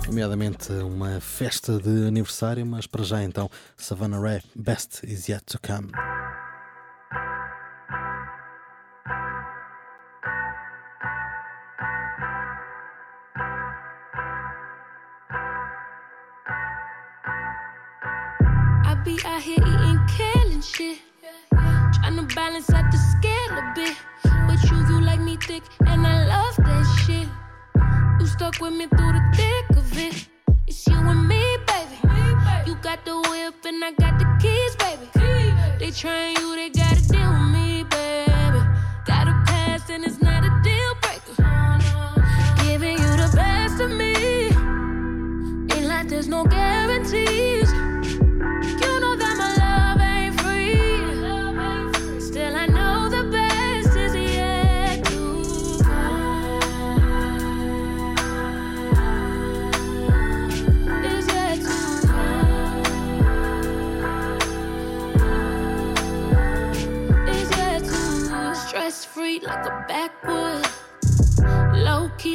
nomeadamente 0.08 0.72
uma 0.72 1.20
festa 1.20 1.78
de 1.78 2.08
aniversário, 2.08 2.66
mas 2.66 2.88
para 2.88 3.04
já 3.04 3.22
então, 3.22 3.48
Savannah 3.76 4.18
Ray, 4.18 4.42
Best 4.56 5.06
Is 5.06 5.28
Yet 5.28 5.44
To 5.44 5.60
Come. 5.64 5.92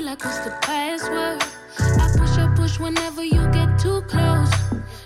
Like 0.08 0.24
what's 0.24 0.40
the 0.40 0.52
password? 0.62 1.44
I 1.80 2.08
push 2.18 2.38
up 2.38 2.56
push 2.56 2.80
whenever 2.80 3.26
you 3.26 3.46
get 3.52 3.78
too 3.78 4.02
close. 4.04 4.50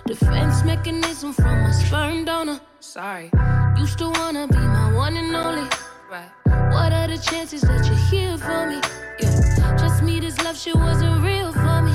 Defense 0.06 0.62
mechanism 0.64 1.32
from 1.32 1.58
a 1.70 1.72
sperm 1.72 2.24
donor. 2.24 2.60
Sorry. 2.78 3.28
Used 3.76 3.98
to 3.98 4.10
wanna 4.10 4.46
be 4.46 4.62
my 4.76 4.92
one 4.94 5.16
and 5.16 5.34
only. 5.34 5.68
Right. 6.08 6.30
What 6.74 6.92
are 6.92 7.08
the 7.08 7.18
chances 7.18 7.62
that 7.62 7.84
you're 7.84 8.04
here 8.12 8.38
for 8.38 8.68
me? 8.70 8.78
Yeah. 9.18 9.76
Just 9.76 10.04
me, 10.04 10.20
this 10.20 10.38
love 10.44 10.56
shit 10.56 10.76
wasn't 10.76 11.20
real 11.24 11.52
for 11.52 11.82
me. 11.82 11.94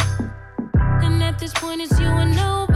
And 1.05 1.23
at 1.23 1.39
this 1.39 1.53
point, 1.53 1.79
it's 1.79 1.97
you 1.97 2.07
and 2.07 2.35
nobody. 2.35 2.66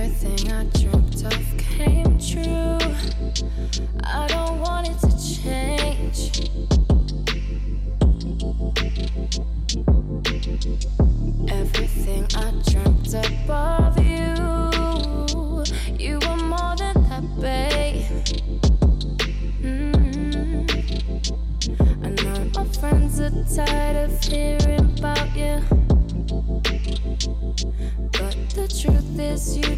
Everything 0.00 0.52
I 0.52 0.62
dreamt 0.78 1.24
of 1.24 1.58
came 1.58 2.18
true. 2.20 2.78
I 4.04 4.28
don't 4.28 4.60
want 4.60 4.86
it 4.86 4.98
to 5.00 5.10
change. 5.18 6.50
Everything 11.50 12.24
I 12.36 12.52
dreamt 12.70 13.12
of 13.12 13.98
you, 13.98 15.64
you 15.98 16.20
were 16.20 16.36
more 16.36 16.76
than 16.76 16.94
that, 17.08 17.24
babe. 17.40 18.04
Mm. 19.62 20.70
I 22.04 22.08
know 22.22 22.38
my 22.54 22.64
friends 22.78 23.18
are 23.18 23.32
tired 23.52 23.96
of 23.96 24.22
hearing 24.22 24.96
about 24.96 25.36
you. 25.36 25.60
But 28.12 28.36
the 28.50 28.68
truth 28.68 29.18
is, 29.18 29.56
you 29.56 29.77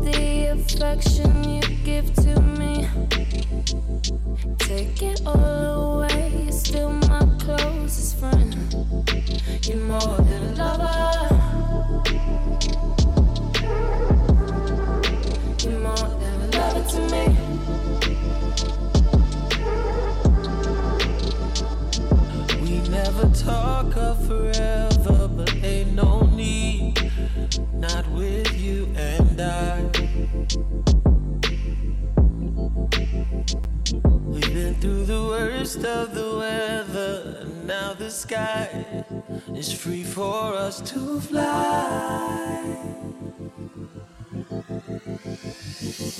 the 0.00 0.52
affection 0.52 1.44
you 1.44 1.60
give 1.84 2.12
to 2.14 2.40
me. 2.40 2.88
Take 4.58 5.02
it 5.02 5.22
all 5.26 5.51
sky 38.22 38.68
is 39.56 39.72
free 39.72 40.04
for 40.04 40.54
us 40.54 40.80
to 40.80 41.20
fly. 41.20 42.62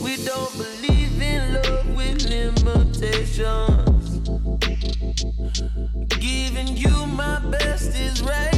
We 0.03 0.17
don't 0.25 0.53
believe 0.65 1.23
in 1.23 1.55
love 1.55 1.89
with 1.95 2.19
limitations. 2.29 4.09
Giving 6.19 6.77
you 6.77 7.07
my 7.07 7.39
best 7.51 7.95
is 7.97 8.21
right 8.23 8.52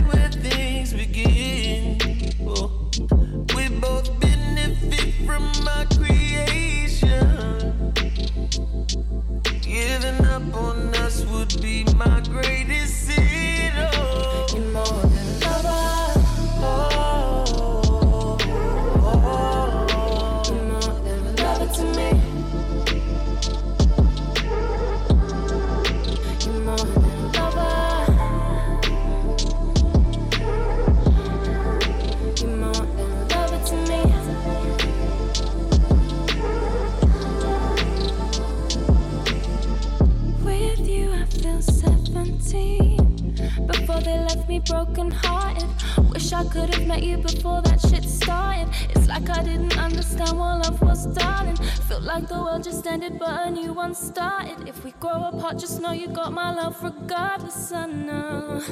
apart, 55.45 55.59
just 55.59 55.81
know 55.81 55.93
you 55.93 56.09
got 56.09 56.33
my 56.33 56.55
love 56.55 56.83
regardless. 56.83 57.73
I 57.73 57.87
know. 57.87 58.63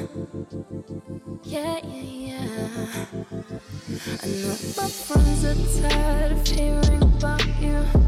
Yeah, 1.43 1.79
yeah, 1.83 2.27
yeah. 2.27 2.67
I 4.21 4.27
know 4.27 4.55
my 4.77 4.89
friends 4.89 5.45
are 5.45 5.89
tired 5.89 6.31
of 6.31 6.47
hearing 6.47 7.03
about 7.03 7.45
you. 7.61 8.02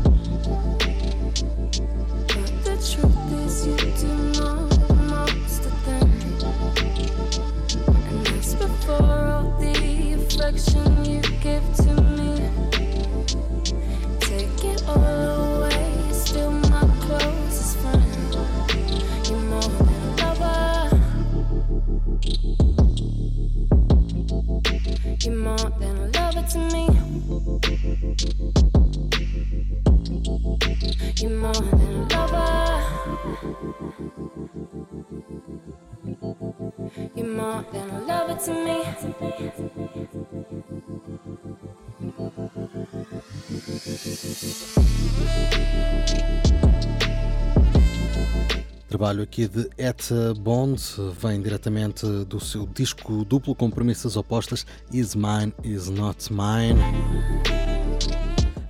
Trabalho 49.06 49.22
aqui 49.22 49.48
de 49.48 49.70
Etta 49.78 50.34
Bond, 50.34 50.82
vem 51.22 51.40
diretamente 51.40 52.08
do 52.26 52.40
seu 52.40 52.66
disco 52.66 53.24
duplo 53.24 53.54
com 53.54 53.70
premissas 53.70 54.18
opostas 54.18 54.66
Is 54.92 55.14
Mine, 55.14 55.54
Is 55.64 55.90
Not 55.90 56.34
Mine. 56.34 56.82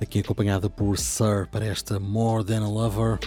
Aqui 0.02 0.20
acompanhada 0.20 0.70
por 0.70 0.98
Sir 0.98 1.48
para 1.50 1.66
esta 1.66 2.02
More 2.02 2.44
Than 2.44 2.66
a 2.66 2.68
Lover. 2.68 3.18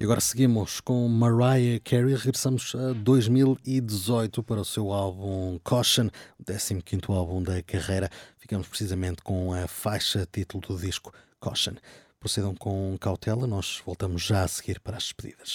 E 0.00 0.04
agora 0.04 0.22
seguimos 0.22 0.80
com 0.80 1.06
Mariah 1.06 1.78
Carey, 1.84 2.14
regressamos 2.14 2.74
a 2.74 2.94
2018 2.94 4.42
para 4.42 4.62
o 4.62 4.64
seu 4.64 4.90
álbum 4.90 5.60
Caution, 5.62 6.08
o 6.40 6.82
15 6.82 7.02
álbum 7.08 7.42
da 7.42 7.62
carreira. 7.62 8.08
Ficamos 8.38 8.66
precisamente 8.68 9.20
com 9.22 9.52
a 9.52 9.68
faixa 9.68 10.26
título 10.32 10.66
do 10.66 10.78
disco 10.78 11.12
Caution. 11.42 11.74
Procedam 12.22 12.54
com 12.54 12.96
cautela, 13.00 13.48
nós 13.48 13.82
voltamos 13.84 14.22
já 14.22 14.44
a 14.44 14.48
seguir 14.48 14.78
para 14.78 14.96
as 14.96 15.02
despedidas. 15.02 15.54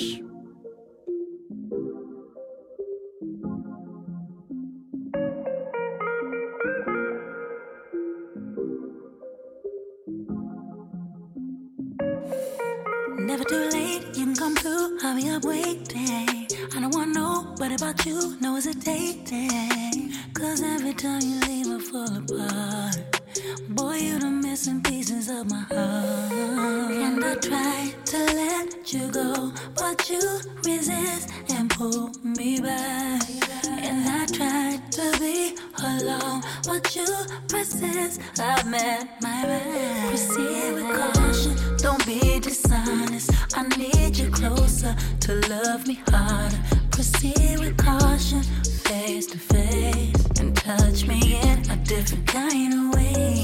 Never 13.17 13.45
too 13.45 13.69
late, 13.71 14.19
you 14.19 14.25
can 14.25 14.35
come 14.35 14.55
through. 14.55 14.97
I'll 15.03 15.15
be 15.15 15.29
up 15.29 15.45
waiting. 15.45 16.47
I 16.75 16.81
don't 16.81 16.93
want 16.93 17.15
nobody 17.15 17.75
about 17.75 18.05
you, 18.05 18.35
no 18.41 18.55
hesitating. 18.55 20.11
Cause 20.33 20.61
every 20.61 20.93
time 20.93 21.21
you 21.21 21.39
leave, 21.47 21.67
I 21.67 21.79
fall 21.79 22.17
apart. 22.17 23.21
Boy, 23.69 23.95
you 23.95 24.19
the 24.19 24.46
missing 24.57 24.81
pieces 24.81 25.29
of 25.29 25.47
my 25.51 25.63
heart. 25.69 26.31
And 26.31 27.23
I 27.23 27.35
try 27.35 27.93
to 28.05 28.17
let 28.17 28.91
you 28.91 29.07
go, 29.11 29.51
but 29.75 30.09
you 30.09 30.19
resist 30.65 31.29
and 31.53 31.69
pull 31.69 32.09
me 32.23 32.59
back. 32.59 33.21
And 33.67 34.09
I 34.09 34.25
try 34.25 34.81
to 34.97 35.19
be 35.19 35.55
alone, 35.77 36.41
but 36.65 36.95
you 36.95 37.05
persist. 37.47 38.19
I've 38.39 38.65
met 38.65 39.21
my 39.21 39.43
man. 39.43 40.09
Proceed 40.09 40.73
with 40.73 40.89
caution, 41.01 41.55
don't 41.77 42.03
be 42.07 42.39
dishonest. 42.39 43.29
I 43.55 43.61
need 43.77 44.17
you 44.17 44.31
closer 44.31 44.95
to 45.19 45.33
love 45.49 45.85
me 45.85 45.99
harder. 46.09 46.57
Proceed 46.89 47.59
with 47.59 47.77
caution, 47.77 48.41
face 48.87 49.27
to 49.27 49.37
face, 49.37 50.25
and 50.39 50.55
touch 50.55 51.05
me 51.05 51.39
in 51.43 51.59
a 51.69 51.75
different 51.85 52.25
kind 52.25 52.73
of 52.73 52.95
way. 52.95 53.36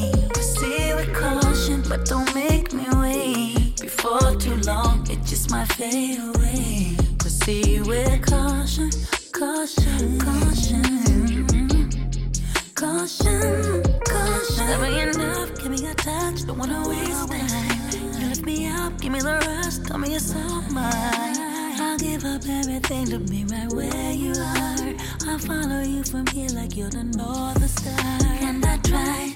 With 0.96 1.14
caution, 1.16 1.84
but 1.90 2.06
don't 2.06 2.34
make 2.36 2.72
me 2.72 2.86
wait. 3.02 3.82
Before 3.82 4.36
too 4.36 4.56
long, 4.58 5.08
it 5.10 5.24
just 5.26 5.50
might 5.50 5.68
fade 5.74 6.20
away. 6.20 6.96
Proceed 7.18 7.88
with 7.88 8.22
caution, 8.26 8.92
caution. 9.32 10.20
Caution, 10.20 10.84
caution, 12.76 13.84
caution. 14.06 14.68
Never 14.68 14.86
enough, 14.86 15.56
give 15.58 15.72
me 15.72 15.86
a 15.88 15.96
touch, 15.96 16.46
don't 16.46 16.60
wanna 16.60 16.88
waste 16.88 17.28
time. 17.28 17.90
You 18.20 18.28
lift 18.28 18.46
me 18.46 18.68
up, 18.68 19.00
give 19.02 19.12
me 19.12 19.20
the 19.20 19.40
rest, 19.48 19.86
tell 19.88 19.98
me 19.98 20.16
it's 20.16 20.36
all 20.36 20.62
mine. 20.72 21.38
I'll 21.82 21.98
give 21.98 22.24
up 22.24 22.44
everything 22.48 23.06
to 23.08 23.20
be 23.20 23.46
right 23.46 23.72
where 23.74 24.12
you 24.12 24.34
are. 24.34 24.94
I'll 25.28 25.40
follow 25.40 25.82
you 25.82 26.04
from 26.04 26.28
here 26.28 26.50
like 26.50 26.78
you're 26.78 26.90
the 26.90 27.04
North 27.04 27.68
Star. 27.70 28.28
And 28.42 28.64
I 28.66 28.78
try 28.78 29.36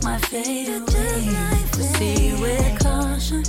just 0.00 0.04
might 0.04 0.24
fade 0.26 0.68
away. 0.68 1.64
Proceed 1.72 2.40
with 2.40 2.78
caution, 2.78 3.42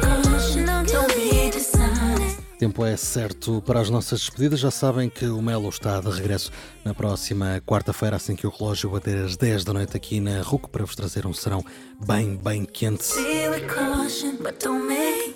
caution. 0.00 0.64
Don't 0.64 1.14
be 1.14 1.50
dishonest. 1.50 2.38
Tempo 2.58 2.84
é 2.84 2.96
certo 2.96 3.62
para 3.66 3.80
as 3.80 3.90
nossas 3.90 4.20
despedidas. 4.20 4.60
Já 4.60 4.70
sabem 4.70 5.10
que 5.10 5.26
o 5.26 5.42
Melo 5.42 5.68
está 5.68 6.00
de 6.00 6.10
regresso 6.10 6.50
na 6.84 6.94
próxima 6.94 7.62
quarta-feira, 7.66 8.16
assim 8.16 8.34
que 8.36 8.46
o 8.46 8.50
relógio 8.50 8.90
bater 8.90 9.24
às 9.24 9.36
10 9.36 9.64
da 9.64 9.72
noite 9.72 9.96
aqui 9.96 10.20
na 10.20 10.40
RUC, 10.40 10.68
para 10.68 10.84
vos 10.84 10.94
trazer 10.94 11.26
um 11.26 11.32
serão 11.32 11.64
bem, 12.06 12.36
bem 12.36 12.64
quente. 12.64 13.12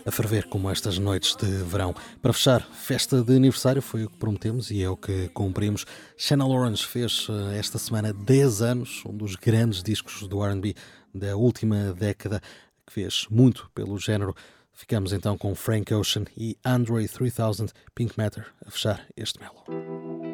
A 0.08 0.10
ferver 0.10 0.46
como 0.46 0.70
estas 0.70 0.98
noites 0.98 1.36
de 1.36 1.44
verão. 1.64 1.94
Para 2.22 2.32
fechar, 2.32 2.62
festa 2.72 3.22
de 3.22 3.36
aniversário 3.36 3.82
foi 3.82 4.04
o 4.04 4.08
que 4.08 4.16
prometemos 4.16 4.70
e 4.70 4.82
é 4.82 4.88
o 4.88 4.96
que 4.96 5.28
cumprimos. 5.34 5.84
Channel 6.16 6.48
Orange 6.48 6.86
fez 6.86 7.26
eh, 7.28 7.58
esta 7.58 7.78
semana 7.78 8.10
10 8.14 8.62
anos, 8.62 9.02
um 9.04 9.14
dos 9.14 9.36
grandes 9.36 9.82
discos 9.82 10.26
do 10.26 10.42
R&B 10.42 10.74
da 11.14 11.36
última 11.36 11.92
década, 11.92 12.40
que 12.86 12.92
fez 12.94 13.26
muito 13.30 13.70
pelo 13.74 13.98
género. 13.98 14.34
Ficamos 14.72 15.12
então 15.12 15.36
com 15.36 15.54
Frank 15.54 15.92
Ocean 15.92 16.24
e 16.34 16.56
Andre 16.64 17.06
3000 17.06 17.66
Pink 17.94 18.16
Matter 18.16 18.46
a 18.64 18.70
fechar 18.70 19.06
este 19.14 19.38
melo. 19.38 20.27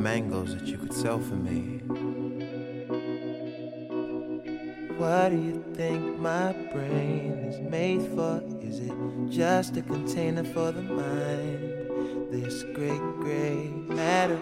Mangoes 0.00 0.54
that 0.54 0.66
you 0.66 0.78
could 0.78 0.94
sell 0.94 1.20
for 1.20 1.34
me. 1.34 1.78
What 4.96 5.28
do 5.30 5.36
you 5.36 5.62
think 5.74 6.18
my 6.18 6.52
brain 6.72 7.32
is 7.48 7.60
made 7.60 8.02
for? 8.14 8.42
Is 8.62 8.78
it 8.80 8.92
just 9.28 9.76
a 9.76 9.82
container 9.82 10.44
for 10.44 10.72
the 10.72 10.82
mind? 10.82 12.32
This 12.32 12.62
great 12.74 13.02
gray 13.20 13.68
matter. 13.88 14.40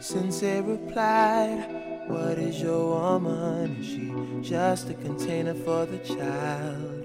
Sensei 0.00 0.62
replied, 0.62 1.66
What 2.08 2.38
is 2.38 2.62
your 2.62 2.88
woman? 2.88 3.76
Is 3.80 3.86
she 3.86 4.48
just 4.48 4.88
a 4.88 4.94
container 4.94 5.54
for 5.54 5.84
the 5.84 5.98
child? 5.98 6.99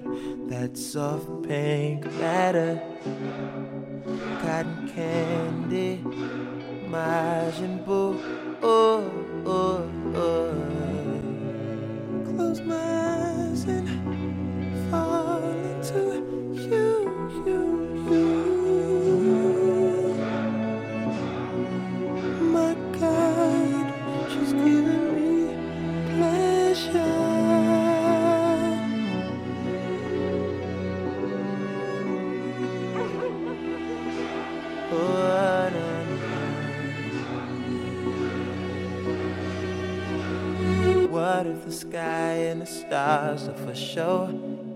That 0.48 0.78
soft 0.78 1.42
pink 1.42 2.04
matter, 2.20 2.80
cotton 4.40 4.88
candy, 4.94 6.00
Majin 6.88 7.84
Buu. 7.84 8.20
Oh, 8.62 9.10
oh, 9.44 9.90
oh. 10.14 10.52
Close 12.30 12.60
my 12.60 12.85
for 43.66 43.74
show 43.74 44.24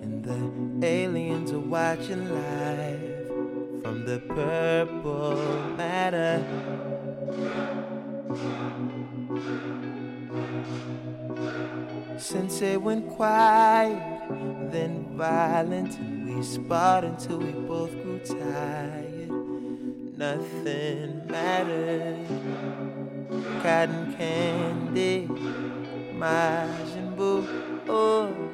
and 0.03 0.25
the 0.25 0.87
aliens 0.87 1.53
are 1.53 1.61
watching 1.61 2.29
live 2.29 3.83
from 3.83 4.05
the 4.05 4.19
purple 4.19 5.37
matter? 5.77 6.45
Since 12.19 12.63
it 12.63 12.83
went 12.83 13.09
quiet, 13.11 13.97
then 14.73 15.07
violent, 15.17 15.97
and 15.99 16.37
we 16.37 16.43
sparred 16.43 17.05
until 17.05 17.39
we 17.39 17.53
both 17.53 17.93
grew 18.03 18.19
tired. 18.19 19.31
Nothing 20.19 21.23
mattered. 21.29 22.27
Cotton 23.63 24.15
candy, 24.17 25.29
Majin 26.19 27.17
Buu. 27.17 27.71
Oh, 27.89 28.50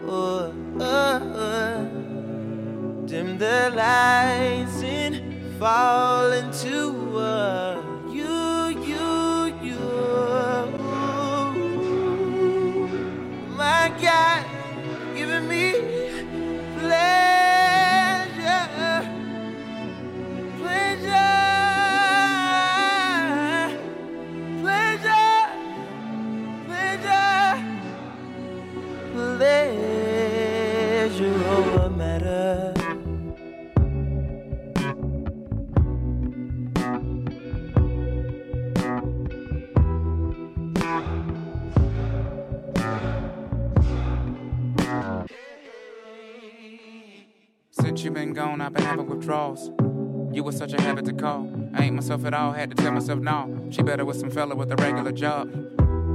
the 3.39 3.71
lights 3.75 4.83
and 4.83 5.21
fall 5.59 6.33
into 6.33 6.96
gone, 48.37 48.61
I've 48.61 48.75
been 48.75 48.85
having 48.85 49.09
withdrawals. 49.09 49.71
You 50.31 50.45
were 50.45 50.53
such 50.53 50.75
a 50.75 50.81
habit 50.83 51.07
to 51.07 51.15
call. 51.15 51.51
I 51.73 51.85
ain't 51.85 51.95
myself 51.95 52.23
at 52.27 52.35
all, 52.35 52.53
had 52.53 52.69
to 52.69 52.77
tell 52.77 52.93
myself 52.93 53.19
no. 53.19 53.69
She 53.71 53.83
better 53.83 54.05
with 54.05 54.21
some 54.21 54.31
fella 54.31 54.55
with 54.55 54.71
a 54.71 54.77
regular 54.77 55.11
job. 55.11 55.49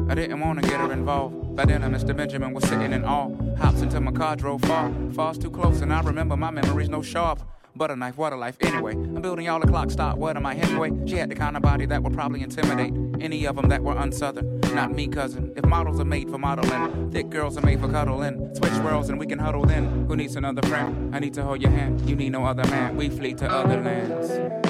I 0.08 0.14
didn't 0.14 0.40
wanna 0.40 0.62
get 0.62 0.80
her 0.80 0.94
involved. 0.94 1.56
By 1.56 1.66
then, 1.66 1.82
Mr. 1.82 2.16
Benjamin 2.16 2.54
was 2.54 2.64
sitting 2.66 2.94
in 2.94 3.04
awe. 3.06 3.36
Hops 3.58 3.82
into 3.82 4.00
my 4.00 4.12
car, 4.12 4.36
drove 4.36 4.62
far. 4.62 4.94
Falls 5.14 5.40
too 5.40 5.50
close, 5.50 5.82
and 5.82 5.92
I 5.92 6.02
remember 6.02 6.38
my 6.38 6.52
memories 6.52 6.90
no 6.90 7.02
sharp. 7.02 7.42
Butter 7.76 7.96
knife, 7.96 8.18
what 8.18 8.34
a 8.34 8.36
life. 8.36 8.56
Anyway, 8.62 8.92
I'm 8.92 9.22
building 9.24 9.46
y'all 9.46 9.64
a 9.64 9.66
clock 9.66 9.90
stop. 9.90 10.18
What 10.18 10.38
am 10.38 10.46
I, 10.46 10.54
Hemingway? 10.54 11.08
She 11.08 11.16
had 11.16 11.32
the 11.32 11.36
kind 11.36 11.58
of 11.58 11.64
body 11.64 11.88
that 11.88 12.04
would 12.04 12.14
probably 12.14 12.44
intimidate 12.44 12.94
any 13.20 13.46
of 13.46 13.56
them 13.56 13.70
that 13.70 13.82
were 13.82 13.96
unsouthern. 13.96 14.61
Not 14.74 14.94
me, 14.94 15.08
cousin. 15.08 15.52
If 15.56 15.66
models 15.66 16.00
are 16.00 16.06
made 16.06 16.30
for 16.30 16.38
modeling, 16.38 17.12
thick 17.12 17.30
girls 17.30 17.58
are 17.58 17.62
made 17.62 17.80
for 17.80 17.90
cuddling. 17.90 18.56
Switch 18.56 18.74
worlds 18.84 19.10
and 19.10 19.20
we 19.20 19.26
can 19.26 19.38
huddle 19.38 19.66
then. 19.66 20.06
Who 20.08 20.16
needs 20.16 20.36
another 20.36 20.66
friend? 20.68 21.14
I 21.14 21.20
need 21.20 21.34
to 21.34 21.44
hold 21.44 21.62
your 21.62 21.72
hand. 21.72 22.10
You 22.10 22.16
need 22.16 22.32
no 22.32 22.46
other 22.46 22.64
man. 22.66 22.96
We 22.96 23.10
flee 23.10 23.34
to 23.36 23.52
other 23.52 23.82
lands. 23.82 24.61